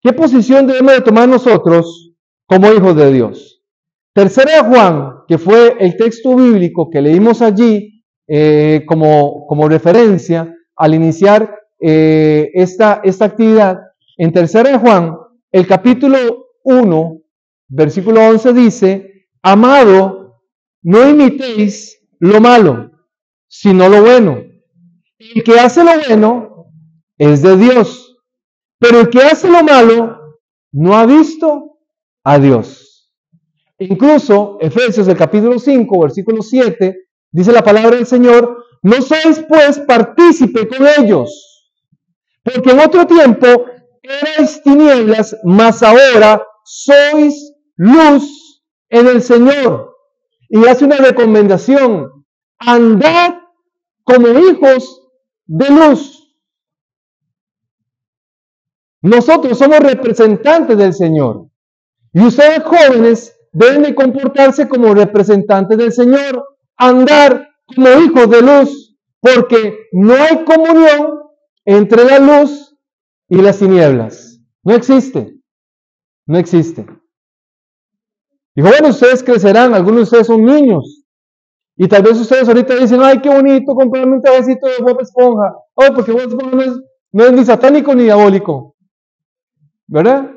¿qué 0.02 0.14
posición 0.14 0.68
debemos 0.68 0.94
de 0.94 1.02
tomar 1.02 1.28
nosotros 1.28 2.14
como 2.48 2.72
hijos 2.72 2.96
de 2.96 3.12
Dios? 3.12 3.62
Tercera 4.14 4.64
de 4.64 4.70
Juan, 4.70 5.14
que 5.28 5.38
fue 5.38 5.76
el 5.80 5.98
texto 5.98 6.36
bíblico 6.36 6.90
que 6.90 7.02
leímos 7.02 7.42
allí 7.42 8.04
eh, 8.28 8.84
como, 8.88 9.46
como 9.48 9.68
referencia 9.68 10.56
al 10.76 10.94
iniciar 10.94 11.56
eh, 11.80 12.52
esta, 12.54 13.02
esta 13.04 13.26
actividad, 13.26 13.80
en 14.18 14.32
Tercera 14.32 14.70
de 14.72 14.78
Juan, 14.78 15.16
el 15.52 15.66
capítulo 15.66 16.18
1, 16.64 17.18
versículo 17.70 18.22
11 18.28 18.54
dice, 18.54 19.28
amado, 19.42 20.42
no 20.82 21.10
imitéis 21.10 22.00
lo 22.20 22.42
malo, 22.42 22.92
sino 23.48 23.88
lo 23.88 24.02
bueno. 24.02 24.44
El 25.20 25.44
que 25.44 25.60
hace 25.60 25.84
lo 25.84 25.92
bueno 26.08 26.72
es 27.18 27.42
de 27.42 27.58
Dios, 27.58 28.18
pero 28.80 29.02
el 29.02 29.10
que 29.10 29.22
hace 29.22 29.50
lo 29.50 29.64
malo 29.64 30.20
no 30.72 30.98
ha 30.98 31.06
visto 31.06 31.78
a 32.24 32.40
Dios. 32.40 33.12
Incluso 33.78 34.58
Efesios 34.60 35.08
el 35.08 35.18
capítulo 35.18 35.58
5, 35.60 36.00
versículo 36.02 36.42
7, 36.42 36.98
dice 37.32 37.52
la 37.52 37.64
palabra 37.64 37.96
del 37.96 38.06
Señor, 38.06 38.66
no 38.82 39.02
sois 39.02 39.44
pues 39.48 39.80
partícipe 39.80 40.68
con 40.68 40.86
ellos, 40.98 41.70
porque 42.44 42.72
en 42.72 42.80
otro 42.80 43.06
tiempo 43.06 43.48
erais 44.02 44.62
tinieblas, 44.64 45.36
mas 45.44 45.84
ahora 45.84 46.42
sois 46.64 47.49
luz 47.80 48.62
en 48.90 49.08
el 49.08 49.22
Señor. 49.22 49.96
Y 50.50 50.68
hace 50.68 50.86
una 50.86 50.98
recomendación, 50.98 52.26
andad 52.58 53.36
como 54.04 54.28
hijos 54.28 55.02
de 55.46 55.70
luz. 55.70 56.16
Nosotros 59.02 59.58
somos 59.58 59.80
representantes 59.80 60.78
del 60.78 60.94
Señor. 60.94 61.48
Y 62.12 62.22
ustedes 62.22 62.64
jóvenes 62.64 63.36
deben 63.54 63.84
de 63.84 63.96
comportarse 63.96 64.68
como 64.68 64.94
representantes 64.94 65.78
del 65.78 65.94
Señor, 65.94 66.44
andar 66.76 67.50
como 67.74 67.88
hijos 68.02 68.30
de 68.30 68.42
luz, 68.42 68.98
porque 69.22 69.88
no 69.94 70.14
hay 70.16 70.44
comunión 70.44 71.20
entre 71.64 72.04
la 72.04 72.20
luz 72.20 72.76
y 73.30 73.42
las 73.42 73.60
tinieblas. 73.60 74.42
No 74.64 74.74
existe. 74.74 75.40
No 76.26 76.38
existe. 76.38 76.86
Dijo, 78.60 78.72
bueno, 78.72 78.90
ustedes 78.90 79.24
crecerán, 79.24 79.74
algunos 79.74 80.00
de 80.00 80.04
ustedes 80.04 80.28
son 80.28 80.44
niños. 80.44 81.06
Y 81.78 81.88
tal 81.88 82.04
vez 82.04 82.20
ustedes 82.20 82.46
ahorita 82.46 82.76
dicen, 82.76 83.00
ay, 83.02 83.22
qué 83.22 83.30
bonito 83.30 83.74
comprarme 83.74 84.18
un 84.18 84.22
trajecito 84.22 84.68
de 84.68 84.84
Bob 84.84 85.00
Esponja. 85.00 85.56
Oh, 85.76 85.94
porque 85.96 86.12
Bob 86.12 86.28
Esponja 86.28 86.58
no 86.58 86.62
es, 86.64 86.82
no 87.14 87.24
es 87.24 87.32
ni 87.32 87.46
satánico 87.46 87.96
ni 87.96 88.04
diabólico. 88.04 88.76
¿Verdad? 89.88 90.30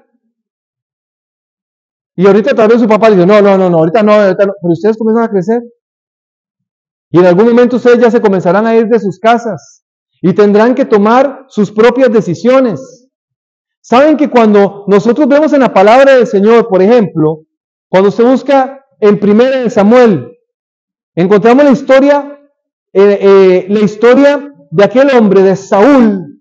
Y 2.14 2.24
ahorita 2.24 2.54
tal 2.54 2.68
vez 2.68 2.80
su 2.80 2.86
papá 2.86 3.10
dice, 3.10 3.26
no, 3.26 3.42
no, 3.42 3.58
no, 3.58 3.68
no, 3.68 3.78
ahorita 3.78 4.04
no, 4.04 4.12
ahorita 4.12 4.46
no. 4.46 4.52
Pero 4.62 4.72
ustedes 4.72 4.96
comienzan 4.96 5.24
a 5.24 5.28
crecer. 5.28 5.60
Y 7.10 7.18
en 7.18 7.26
algún 7.26 7.46
momento 7.46 7.74
ustedes 7.74 7.98
ya 7.98 8.10
se 8.12 8.20
comenzarán 8.20 8.68
a 8.68 8.76
ir 8.76 8.86
de 8.86 9.00
sus 9.00 9.18
casas 9.18 9.84
y 10.20 10.32
tendrán 10.32 10.76
que 10.76 10.84
tomar 10.84 11.46
sus 11.48 11.72
propias 11.72 12.12
decisiones. 12.12 13.10
Saben 13.80 14.16
que 14.16 14.30
cuando 14.30 14.84
nosotros 14.86 15.26
vemos 15.26 15.52
en 15.54 15.62
la 15.62 15.74
palabra 15.74 16.14
del 16.14 16.28
Señor, 16.28 16.68
por 16.68 16.82
ejemplo, 16.82 17.46
cuando 17.92 18.10
se 18.10 18.22
busca 18.22 18.86
en 19.00 19.20
primera 19.20 19.58
de 19.58 19.68
Samuel, 19.68 20.38
encontramos 21.14 21.62
la 21.62 21.72
historia, 21.72 22.40
eh, 22.90 23.18
eh, 23.20 23.66
la 23.68 23.80
historia 23.80 24.50
de 24.70 24.82
aquel 24.82 25.10
hombre, 25.14 25.42
de 25.42 25.54
Saúl. 25.54 26.40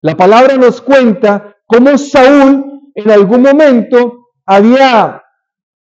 La 0.00 0.16
palabra 0.16 0.56
nos 0.56 0.80
cuenta 0.80 1.54
cómo 1.66 1.98
Saúl 1.98 2.80
en 2.94 3.10
algún 3.10 3.42
momento 3.42 4.30
había 4.46 5.22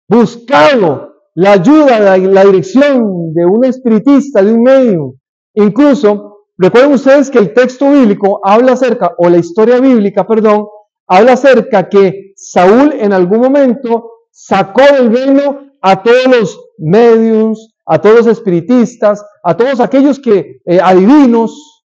buscado 0.08 1.16
la 1.34 1.52
ayuda, 1.52 2.00
la, 2.00 2.16
la 2.16 2.44
dirección 2.46 3.34
de 3.34 3.44
un 3.44 3.66
espiritista, 3.66 4.42
de 4.42 4.54
un 4.54 4.62
medio. 4.62 5.16
Incluso, 5.52 6.46
recuerden 6.56 6.94
ustedes 6.94 7.30
que 7.30 7.40
el 7.40 7.52
texto 7.52 7.90
bíblico 7.90 8.40
habla 8.42 8.72
acerca, 8.72 9.12
o 9.18 9.28
la 9.28 9.36
historia 9.36 9.80
bíblica, 9.80 10.26
perdón, 10.26 10.64
habla 11.06 11.34
acerca 11.34 11.90
que 11.90 12.32
Saúl 12.36 12.94
en 12.94 13.12
algún 13.12 13.40
momento 13.40 14.08
sacó 14.32 14.82
del 14.82 15.14
reino 15.14 15.70
a 15.80 16.02
todos 16.02 16.26
los 16.26 16.60
medios, 16.78 17.74
a 17.86 18.00
todos 18.00 18.16
los 18.16 18.26
espiritistas, 18.26 19.24
a 19.44 19.56
todos 19.56 19.78
aquellos 19.78 20.18
que 20.18 20.60
eh, 20.64 20.80
adivinos, 20.82 21.84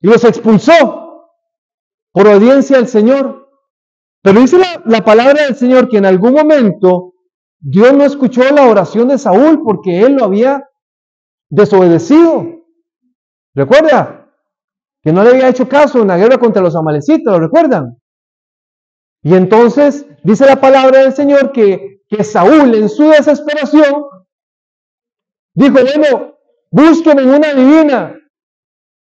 y 0.00 0.08
los 0.08 0.24
expulsó 0.24 1.28
por 2.12 2.26
obediencia 2.26 2.76
al 2.76 2.88
Señor. 2.88 3.48
Pero 4.22 4.40
dice 4.40 4.58
la, 4.58 4.82
la 4.84 5.04
palabra 5.04 5.44
del 5.44 5.56
Señor 5.56 5.88
que 5.88 5.98
en 5.98 6.06
algún 6.06 6.34
momento 6.34 7.14
Dios 7.60 7.92
no 7.92 8.04
escuchó 8.04 8.42
la 8.50 8.66
oración 8.66 9.08
de 9.08 9.18
Saúl 9.18 9.62
porque 9.62 10.00
él 10.00 10.14
lo 10.14 10.24
había 10.24 10.68
desobedecido. 11.48 12.44
Recuerda 13.54 14.28
que 15.02 15.12
no 15.12 15.22
le 15.22 15.30
había 15.30 15.48
hecho 15.48 15.68
caso 15.68 16.00
en 16.00 16.08
la 16.08 16.16
guerra 16.16 16.38
contra 16.38 16.62
los 16.62 16.74
amalecitas, 16.74 17.32
¿lo 17.32 17.40
recuerdan? 17.40 18.01
Y 19.22 19.34
entonces 19.34 20.06
dice 20.22 20.46
la 20.46 20.60
palabra 20.60 21.00
del 21.00 21.14
Señor 21.14 21.52
que, 21.52 22.02
que 22.08 22.24
Saúl 22.24 22.74
en 22.74 22.88
su 22.88 23.08
desesperación 23.08 24.04
dijo, 25.54 25.74
bueno, 25.74 26.36
búsqueme 26.70 27.24
una 27.24 27.54
divina, 27.54 28.18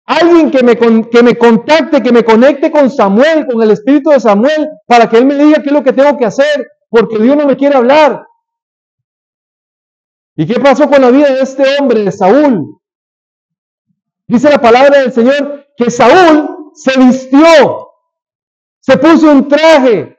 alguien 0.07 0.51
que 0.51 0.63
me, 0.63 0.77
que 0.77 1.23
me 1.23 1.37
contacte, 1.37 2.03
que 2.03 2.13
me 2.13 2.25
conecte 2.25 2.71
con 2.71 2.91
Samuel, 2.91 3.47
con 3.47 3.61
el 3.63 3.73
espíritu 3.73 4.11
de 4.11 4.21
Samuel, 4.21 4.69
para 4.87 5.09
que 5.09 5.19
él 5.19 5.27
me 5.27 5.35
diga 5.35 5.63
qué 5.63 5.69
es 5.69 5.73
lo 5.73 5.83
que 5.83 5.93
tengo 5.93 6.17
que 6.17 6.27
hacer, 6.27 6.67
porque 6.89 7.19
Dios 7.19 7.37
no 7.37 7.47
me 7.47 7.57
quiere 7.57 7.77
hablar. 7.77 8.27
¿Y 10.37 10.47
qué 10.47 10.61
pasó 10.61 10.89
con 10.89 11.01
la 11.01 11.11
vida 11.11 11.33
de 11.33 11.41
este 11.41 11.65
hombre, 11.79 12.05
de 12.05 12.13
Saúl? 12.13 12.81
Dice 14.29 14.51
la 14.51 14.61
palabra 14.61 15.01
del 15.01 15.13
Señor 15.13 15.67
que 15.77 15.91
Saúl 15.91 16.73
se 16.75 16.99
vistió, 16.99 17.86
se 18.87 18.97
puso 18.99 19.33
un 19.33 19.49
traje 19.49 20.17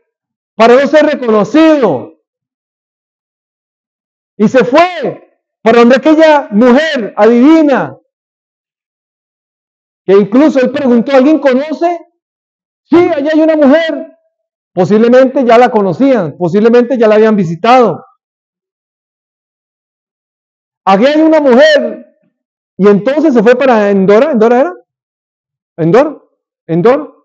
para 0.55 0.75
no 0.75 0.87
ser 0.87 1.05
reconocido. 1.05 2.11
Y 4.37 4.47
se 4.49 4.65
fue 4.65 5.39
para 5.61 5.79
donde 5.79 5.95
aquella 5.95 6.49
mujer 6.51 7.13
adivina, 7.15 7.97
que 10.05 10.13
incluso 10.13 10.59
él 10.59 10.71
preguntó, 10.71 11.13
¿alguien 11.13 11.39
conoce? 11.39 11.97
Sí, 12.83 12.97
allá 12.97 13.31
hay 13.33 13.39
una 13.39 13.55
mujer. 13.55 14.17
Posiblemente 14.73 15.45
ya 15.45 15.57
la 15.57 15.71
conocían, 15.71 16.37
posiblemente 16.37 16.97
ya 16.97 17.07
la 17.07 17.15
habían 17.15 17.37
visitado. 17.37 18.03
Aquí 20.85 21.05
hay 21.05 21.21
una 21.21 21.39
mujer. 21.39 22.05
Y 22.77 22.87
entonces 22.87 23.33
se 23.33 23.41
fue 23.41 23.55
para 23.55 23.89
Endora. 23.89 24.31
¿Endora 24.31 24.59
era? 24.59 24.73
¿Endor? 25.77 26.29
¿Endor? 26.67 27.16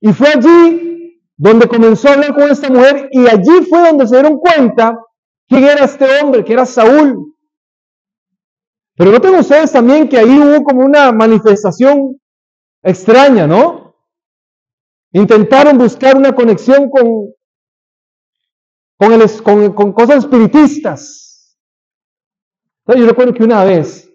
Y 0.00 0.12
fue 0.12 0.28
allí 0.28 1.20
donde 1.36 1.68
comenzó 1.68 2.08
a 2.08 2.14
hablar 2.14 2.34
con 2.34 2.50
esta 2.50 2.68
mujer. 2.70 3.08
Y 3.12 3.26
allí 3.26 3.64
fue 3.68 3.86
donde 3.86 4.06
se 4.06 4.16
dieron 4.16 4.38
cuenta 4.38 4.98
quién 5.46 5.64
era 5.64 5.84
este 5.84 6.06
hombre, 6.20 6.44
que 6.44 6.52
era 6.52 6.66
Saúl. 6.66 7.34
Pero 8.96 9.12
noten 9.12 9.34
ustedes 9.36 9.72
también 9.72 10.08
que 10.08 10.18
ahí 10.18 10.38
hubo 10.38 10.64
como 10.64 10.84
una 10.84 11.12
manifestación 11.12 12.20
extraña, 12.82 13.46
¿no? 13.46 13.94
Intentaron 15.12 15.78
buscar 15.78 16.16
una 16.16 16.34
conexión 16.34 16.90
con, 16.90 17.32
con, 18.96 19.12
el, 19.12 19.42
con, 19.42 19.72
con 19.72 19.92
cosas 19.92 20.24
espiritistas 20.24 21.28
yo 22.96 23.06
recuerdo 23.06 23.34
que 23.34 23.44
una 23.44 23.64
vez, 23.64 24.10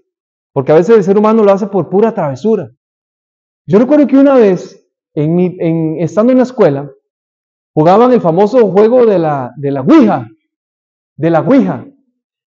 porque 0.52 0.72
a 0.72 0.76
veces 0.76 0.98
el 0.98 1.04
ser 1.04 1.17
humano 1.17 1.43
lo 1.43 1.52
hace 1.52 1.67
por 1.67 1.89
pura 1.89 2.13
travesura, 2.13 2.72
yo 3.65 3.80
recuerdo 3.80 4.08
que 4.08 4.17
una 4.17 4.36
vez, 4.36 4.83
en 5.13 5.39
en, 5.39 5.95
estando 5.99 6.32
en 6.32 6.39
la 6.39 6.43
escuela, 6.43 6.89
jugaban 7.73 8.12
el 8.13 8.21
famoso 8.21 8.71
juego 8.71 9.06
de 9.06 9.19
la, 9.19 9.52
de 9.58 9.71
la 9.71 9.82
Ouija, 9.82 10.28
de 11.15 11.30
la 11.30 11.41
Ouija, 11.41 11.86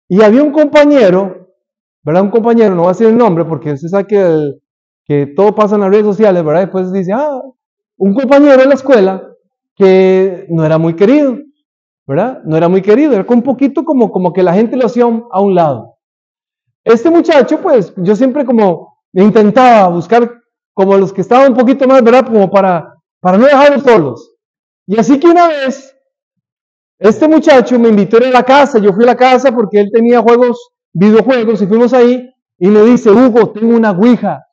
y 0.07 0.21
había 0.21 0.43
un 0.43 0.51
compañero, 0.51 1.49
¿verdad? 2.03 2.23
Un 2.23 2.31
compañero, 2.31 2.75
no 2.75 2.83
voy 2.83 2.89
a 2.89 2.93
decir 2.93 3.07
el 3.07 3.17
nombre 3.17 3.45
porque 3.45 3.73
usted 3.73 3.89
sabe 3.89 4.07
que, 4.07 4.53
que 5.05 5.27
todo 5.35 5.53
pasa 5.53 5.75
en 5.75 5.81
las 5.81 5.89
redes 5.89 6.05
sociales, 6.05 6.43
¿verdad? 6.43 6.61
Después 6.61 6.91
dice, 6.93 7.11
ah, 7.13 7.41
un 7.97 8.13
compañero 8.13 8.57
de 8.57 8.67
la 8.67 8.73
escuela 8.75 9.23
que 9.75 10.45
no 10.49 10.65
era 10.65 10.77
muy 10.77 10.95
querido, 10.95 11.37
¿verdad? 12.05 12.41
No 12.45 12.55
era 12.55 12.69
muy 12.69 12.81
querido, 12.81 13.13
era 13.13 13.25
un 13.27 13.43
poquito 13.43 13.83
como, 13.83 14.11
como 14.11 14.31
que 14.31 14.43
la 14.43 14.53
gente 14.53 14.77
lo 14.77 14.85
hacía 14.85 15.03
a 15.03 15.41
un 15.41 15.55
lado. 15.55 15.95
Este 16.83 17.09
muchacho, 17.09 17.59
pues 17.61 17.93
yo 17.97 18.15
siempre 18.15 18.45
como 18.45 18.97
intentaba 19.11 19.89
buscar 19.89 20.31
como 20.77 20.95
los 20.95 21.11
que 21.11 21.21
estaban 21.21 21.53
un 21.53 21.57
poquito 21.57 21.87
más, 21.87 22.03
¿verdad? 22.03 22.27
Como 22.27 22.51
para, 22.51 22.93
para 23.19 23.39
no 23.39 23.45
dejarlos 23.45 23.81
solos. 23.81 24.35
Y 24.85 24.99
así 24.99 25.19
que 25.19 25.25
una 25.25 25.47
vez, 25.47 25.91
este 26.99 27.27
muchacho 27.27 27.79
me 27.79 27.89
invitó 27.89 28.17
a 28.17 28.29
la 28.29 28.43
casa, 28.43 28.77
yo 28.77 28.93
fui 28.93 29.03
a 29.03 29.07
la 29.07 29.15
casa 29.15 29.51
porque 29.51 29.81
él 29.81 29.89
tenía 29.91 30.21
juegos, 30.21 30.69
videojuegos, 30.93 31.63
y 31.63 31.65
fuimos 31.65 31.93
ahí, 31.93 32.29
y 32.59 32.67
me 32.67 32.83
dice, 32.83 33.09
Hugo, 33.09 33.49
tengo 33.49 33.75
una 33.75 33.89
Ouija, 33.89 34.43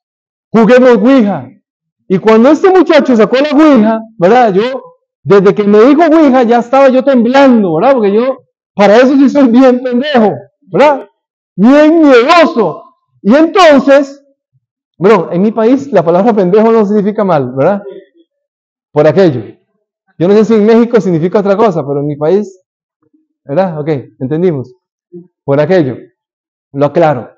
juguemos 0.51 0.97
Ouija. 0.97 1.47
Y 2.09 2.17
cuando 2.17 2.49
este 2.49 2.71
muchacho 2.71 3.15
sacó 3.15 3.37
la 3.37 3.51
Ouija, 3.51 4.01
¿verdad? 4.17 4.55
Yo, 4.55 4.63
desde 5.23 5.55
que 5.55 5.65
me 5.65 5.81
dijo 5.83 6.05
Ouija, 6.05 6.43
ya 6.45 6.61
estaba 6.61 6.89
yo 6.89 7.05
temblando, 7.05 7.77
¿verdad? 7.77 7.93
Porque 7.93 8.15
yo, 8.15 8.39
para 8.75 8.97
eso 8.97 9.15
sí 9.17 9.29
soy 9.29 9.49
bien 9.49 9.83
pendejo, 9.83 10.33
¿verdad? 10.63 11.07
bien 11.55 12.01
miedoso. 12.01 12.83
Y 13.23 13.35
entonces, 13.35 14.24
bueno, 14.99 15.29
en 15.33 15.43
mi 15.43 15.53
país 15.53 15.93
la 15.93 16.05
palabra 16.05 16.33
pendejo 16.33 16.71
no 16.71 16.85
significa 16.87 17.25
mal, 17.25 17.53
¿verdad? 17.55 17.83
Por 18.93 19.07
aquello. 19.07 19.43
Yo 20.19 20.29
no 20.29 20.35
sé 20.35 20.45
si 20.45 20.55
en 20.55 20.67
México 20.67 21.01
significa 21.01 21.41
otra 21.41 21.57
cosa, 21.57 21.85
pero 21.87 22.01
en 22.01 22.07
mi 22.07 22.17
país, 22.17 22.61
¿verdad? 23.45 23.81
Ok, 23.81 23.89
entendimos. 24.21 24.73
Por 25.45 25.61
aquello. 25.61 25.97
Lo 26.73 26.87
aclaro. 26.87 27.31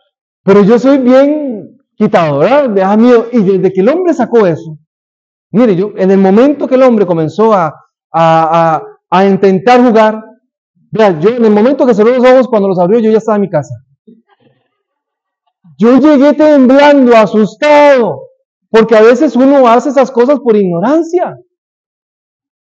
Pero 0.44 0.62
yo 0.62 0.78
soy 0.78 0.98
bien 0.98 1.78
quitado, 1.96 2.40
¿verdad? 2.40 2.68
Me 2.68 2.80
da 2.80 2.96
miedo. 2.96 3.26
Y 3.32 3.42
desde 3.42 3.72
que 3.72 3.80
el 3.80 3.88
hombre 3.88 4.14
sacó 4.14 4.46
eso, 4.46 4.78
mire, 5.50 5.76
yo, 5.76 5.92
en 5.96 6.10
el 6.10 6.18
momento 6.18 6.68
que 6.68 6.76
el 6.76 6.82
hombre 6.82 7.06
comenzó 7.06 7.54
a, 7.54 7.66
a, 8.12 8.76
a, 8.76 8.82
a 9.10 9.26
intentar 9.26 9.82
jugar, 9.82 10.22
vea, 10.90 11.18
yo 11.20 11.30
en 11.30 11.44
el 11.44 11.52
momento 11.52 11.86
que 11.86 11.94
cerró 11.94 12.10
los 12.10 12.24
ojos, 12.24 12.48
cuando 12.48 12.68
los 12.68 12.78
abrió, 12.78 12.98
yo 13.00 13.10
ya 13.10 13.18
estaba 13.18 13.36
en 13.36 13.42
mi 13.42 13.50
casa. 13.50 13.74
Yo 15.78 15.98
llegué 15.98 16.32
temblando, 16.34 17.16
asustado, 17.16 18.20
porque 18.70 18.96
a 18.96 19.02
veces 19.02 19.36
uno 19.36 19.68
hace 19.68 19.90
esas 19.90 20.10
cosas 20.10 20.40
por 20.40 20.56
ignorancia. 20.56 21.36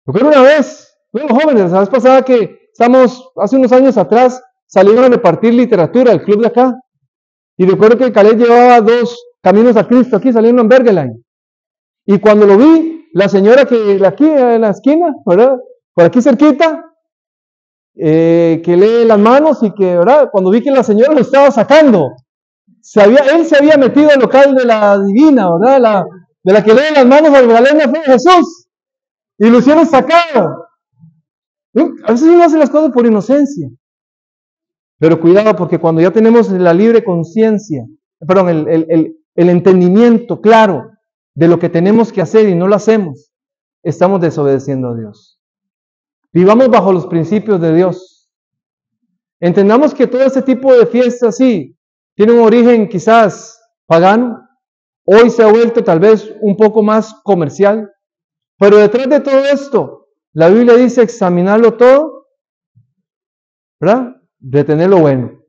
Recuerdo 0.04 0.28
una 0.28 0.42
vez, 0.42 0.96
bueno, 1.12 1.34
jóvenes, 1.34 1.70
la 1.70 1.80
vez 1.80 1.88
pasada 1.88 2.22
que 2.22 2.68
estamos, 2.72 3.30
hace 3.36 3.56
unos 3.56 3.72
años 3.72 3.96
atrás, 3.96 4.42
salieron 4.66 5.04
a 5.04 5.08
repartir 5.08 5.54
literatura 5.54 6.12
al 6.12 6.22
club 6.22 6.40
de 6.40 6.46
acá. 6.48 6.74
Y 7.56 7.66
recuerdo 7.66 7.96
que 7.96 8.12
Caleb 8.12 8.38
llevaba 8.38 8.80
dos 8.80 9.16
caminos 9.40 9.76
a 9.76 9.86
Cristo 9.86 10.16
aquí 10.16 10.32
saliendo 10.32 10.62
en 10.62 10.68
Bergeline. 10.68 11.24
Y 12.04 12.18
cuando 12.18 12.46
lo 12.46 12.56
vi, 12.56 13.08
la 13.14 13.28
señora 13.28 13.64
que 13.64 14.00
aquí 14.04 14.28
en 14.28 14.60
la 14.60 14.70
esquina, 14.70 15.14
¿verdad? 15.24 15.56
Por 15.94 16.04
aquí 16.04 16.20
cerquita, 16.20 16.84
eh, 17.94 18.60
que 18.64 18.76
lee 18.76 19.06
las 19.06 19.18
manos 19.18 19.62
y 19.62 19.72
que, 19.72 19.96
¿verdad? 19.96 20.28
Cuando 20.30 20.50
vi 20.50 20.60
que 20.60 20.70
la 20.70 20.82
señora 20.82 21.14
lo 21.14 21.20
estaba 21.20 21.50
sacando, 21.50 22.10
él 22.94 23.44
se 23.46 23.56
había 23.56 23.76
metido 23.76 24.10
al 24.10 24.20
local 24.20 24.54
de 24.54 24.64
la 24.64 24.98
divina, 24.98 25.48
¿verdad? 25.58 25.80
La, 25.80 26.04
de 26.44 26.52
la 26.52 26.62
que 26.62 26.74
lee 26.74 26.94
las 26.94 27.06
manos 27.06 27.34
al 27.34 27.46
Magdalena 27.46 27.88
fue 27.88 28.00
Jesús. 28.04 28.68
Y 29.38 29.50
lo 29.50 29.58
hicieron 29.58 29.86
sacado. 29.86 30.66
A 32.04 32.12
veces 32.12 32.28
uno 32.28 32.44
hace 32.44 32.58
las 32.58 32.70
cosas 32.70 32.92
por 32.92 33.06
inocencia. 33.06 33.68
Pero 34.98 35.20
cuidado 35.20 35.54
porque 35.56 35.78
cuando 35.78 36.00
ya 36.00 36.10
tenemos 36.10 36.50
la 36.50 36.72
libre 36.72 37.04
conciencia, 37.04 37.84
perdón, 38.26 38.48
el, 38.48 38.86
el, 38.88 39.16
el 39.34 39.50
entendimiento 39.50 40.40
claro 40.40 40.90
de 41.34 41.48
lo 41.48 41.58
que 41.58 41.68
tenemos 41.68 42.12
que 42.12 42.22
hacer 42.22 42.48
y 42.48 42.54
no 42.54 42.66
lo 42.66 42.76
hacemos, 42.76 43.30
estamos 43.82 44.20
desobedeciendo 44.20 44.88
a 44.88 44.96
Dios. 44.96 45.38
Vivamos 46.32 46.68
bajo 46.68 46.92
los 46.92 47.06
principios 47.06 47.60
de 47.60 47.74
Dios. 47.74 48.30
Entendamos 49.38 49.92
que 49.92 50.06
todo 50.06 50.22
ese 50.22 50.40
tipo 50.40 50.74
de 50.74 50.86
fiestas, 50.86 51.36
sí, 51.36 51.75
tiene 52.16 52.32
un 52.32 52.40
origen 52.40 52.88
quizás 52.88 53.62
pagano. 53.86 54.48
Hoy 55.04 55.30
se 55.30 55.42
ha 55.42 55.46
vuelto 55.46 55.84
tal 55.84 56.00
vez 56.00 56.34
un 56.40 56.56
poco 56.56 56.82
más 56.82 57.14
comercial. 57.22 57.92
Pero 58.58 58.78
detrás 58.78 59.08
de 59.08 59.20
todo 59.20 59.44
esto, 59.44 60.08
la 60.32 60.48
Biblia 60.48 60.74
dice 60.74 61.02
examinarlo 61.02 61.76
todo, 61.76 62.28
¿verdad? 63.78 64.16
Retener 64.40 64.88
lo 64.88 65.00
bueno. 65.00 65.42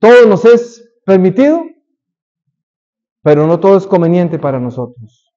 Todo 0.00 0.26
nos 0.26 0.44
es 0.44 0.84
permitido, 1.04 1.62
pero 3.22 3.46
no 3.46 3.60
todo 3.60 3.78
es 3.78 3.86
conveniente 3.86 4.40
para 4.40 4.58
nosotros. 4.58 5.32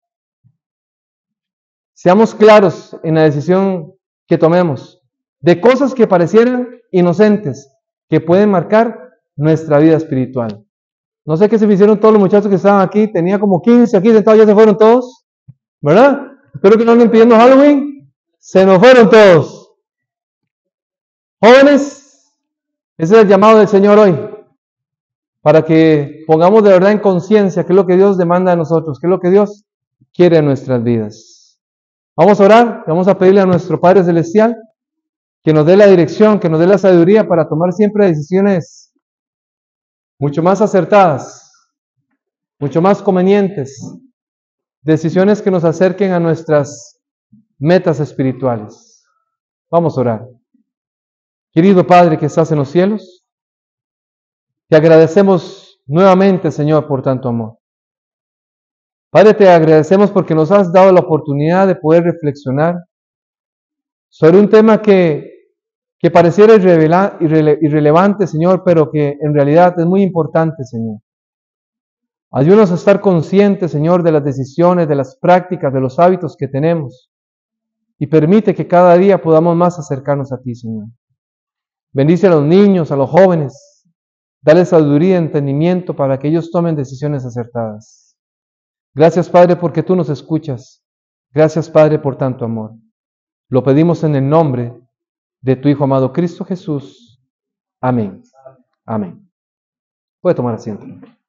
Seamos 1.93 2.33
claros 2.33 2.97
en 3.03 3.15
la 3.15 3.23
decisión 3.23 3.93
que 4.27 4.39
tomemos 4.39 4.99
de 5.39 5.61
cosas 5.61 5.93
que 5.93 6.07
parecieran 6.07 6.69
inocentes, 6.91 7.71
que 8.09 8.19
pueden 8.19 8.49
marcar 8.49 9.10
nuestra 9.41 9.79
vida 9.79 9.97
espiritual. 9.97 10.63
No 11.25 11.35
sé 11.35 11.49
qué 11.49 11.57
se 11.57 11.71
hicieron 11.71 11.99
todos 11.99 12.13
los 12.13 12.21
muchachos 12.21 12.47
que 12.47 12.55
estaban 12.55 12.81
aquí, 12.81 13.11
tenía 13.11 13.39
como 13.39 13.61
15 13.61 13.97
aquí 13.97 14.11
sentados, 14.11 14.39
ya 14.39 14.45
se 14.45 14.53
fueron 14.53 14.77
todos, 14.77 15.25
¿verdad? 15.81 16.19
Espero 16.53 16.77
que 16.77 16.85
no 16.85 16.91
anden 16.91 17.09
pidiendo 17.09 17.35
Halloween, 17.35 18.11
se 18.37 18.65
nos 18.65 18.77
fueron 18.77 19.09
todos. 19.09 19.73
Jóvenes, 21.39 22.31
ese 22.97 23.15
es 23.15 23.21
el 23.23 23.27
llamado 23.27 23.57
del 23.57 23.67
Señor 23.67 23.97
hoy 23.97 24.15
para 25.41 25.63
que 25.63 26.23
pongamos 26.27 26.63
de 26.63 26.69
verdad 26.69 26.91
en 26.91 26.99
conciencia 26.99 27.63
qué 27.63 27.73
es 27.73 27.75
lo 27.75 27.87
que 27.87 27.97
Dios 27.97 28.19
demanda 28.19 28.51
de 28.51 28.57
nosotros, 28.57 28.99
qué 28.99 29.07
es 29.07 29.09
lo 29.09 29.19
que 29.19 29.31
Dios 29.31 29.65
quiere 30.13 30.37
en 30.37 30.45
nuestras 30.45 30.83
vidas. 30.83 31.59
Vamos 32.15 32.39
a 32.39 32.45
orar, 32.45 32.83
vamos 32.85 33.07
a 33.07 33.17
pedirle 33.17 33.41
a 33.41 33.47
nuestro 33.47 33.81
Padre 33.81 34.03
Celestial 34.03 34.55
que 35.43 35.51
nos 35.51 35.65
dé 35.65 35.75
la 35.75 35.87
dirección, 35.87 36.39
que 36.39 36.49
nos 36.49 36.59
dé 36.59 36.67
la 36.67 36.77
sabiduría 36.77 37.27
para 37.27 37.49
tomar 37.49 37.73
siempre 37.73 38.05
decisiones 38.05 38.90
mucho 40.21 40.43
más 40.43 40.61
acertadas, 40.61 41.51
mucho 42.59 42.79
más 42.79 43.01
convenientes, 43.01 43.81
decisiones 44.83 45.41
que 45.41 45.49
nos 45.49 45.63
acerquen 45.63 46.11
a 46.11 46.19
nuestras 46.19 47.01
metas 47.57 47.99
espirituales. 47.99 49.03
Vamos 49.71 49.97
a 49.97 50.01
orar. 50.01 50.27
Querido 51.51 51.87
Padre 51.87 52.19
que 52.19 52.27
estás 52.27 52.51
en 52.51 52.59
los 52.59 52.69
cielos, 52.69 53.25
te 54.69 54.75
agradecemos 54.75 55.81
nuevamente, 55.87 56.51
Señor, 56.51 56.87
por 56.87 57.01
tanto 57.01 57.29
amor. 57.29 57.57
Padre, 59.09 59.33
te 59.33 59.49
agradecemos 59.49 60.11
porque 60.11 60.35
nos 60.35 60.51
has 60.51 60.71
dado 60.71 60.91
la 60.91 60.99
oportunidad 60.99 61.65
de 61.65 61.75
poder 61.75 62.03
reflexionar 62.03 62.75
sobre 64.07 64.37
un 64.37 64.47
tema 64.47 64.83
que, 64.83 65.40
que 66.01 66.09
pareciera 66.09 66.55
irrelevante, 66.55 68.25
Señor, 68.27 68.63
pero 68.65 68.89
que 68.89 69.17
en 69.21 69.33
realidad 69.33 69.79
es 69.79 69.85
muy 69.85 70.01
importante, 70.01 70.63
Señor. 70.63 70.99
Ayúdanos 72.31 72.71
a 72.71 72.75
estar 72.75 73.01
conscientes, 73.01 73.71
Señor, 73.71 74.03
de 74.03 74.11
las 74.11 74.23
decisiones, 74.23 74.87
de 74.87 74.95
las 74.95 75.17
prácticas, 75.17 75.73
de 75.73 75.81
los 75.81 75.99
hábitos 75.99 76.35
que 76.35 76.47
tenemos. 76.47 77.11
Y 77.99 78.07
permite 78.07 78.55
que 78.55 78.67
cada 78.67 78.97
día 78.97 79.21
podamos 79.21 79.55
más 79.55 79.77
acercarnos 79.77 80.31
a 80.31 80.41
ti, 80.41 80.55
Señor. 80.55 80.87
Bendice 81.93 82.27
a 82.27 82.31
los 82.31 82.43
niños, 82.43 82.91
a 82.91 82.95
los 82.95 83.09
jóvenes, 83.09 83.71
Dale 84.43 84.65
sabiduría 84.65 85.15
y 85.15 85.17
entendimiento 85.17 85.95
para 85.95 86.17
que 86.17 86.27
ellos 86.27 86.49
tomen 86.49 86.75
decisiones 86.75 87.23
acertadas. 87.25 88.17
Gracias, 88.95 89.29
Padre, 89.29 89.55
porque 89.55 89.83
tú 89.83 89.95
nos 89.95 90.09
escuchas. 90.09 90.83
Gracias, 91.31 91.69
Padre, 91.69 91.99
por 91.99 92.17
tanto 92.17 92.43
amor. 92.43 92.71
Lo 93.49 93.63
pedimos 93.63 94.03
en 94.03 94.15
el 94.15 94.27
nombre 94.27 94.73
de 95.41 95.55
tu 95.55 95.67
Hijo 95.67 95.83
amado 95.83 96.13
Cristo 96.13 96.45
Jesús. 96.45 97.19
Amén. 97.81 98.21
Amén. 98.85 99.27
Puede 100.21 100.35
tomar 100.35 100.55
asiento. 100.55 100.85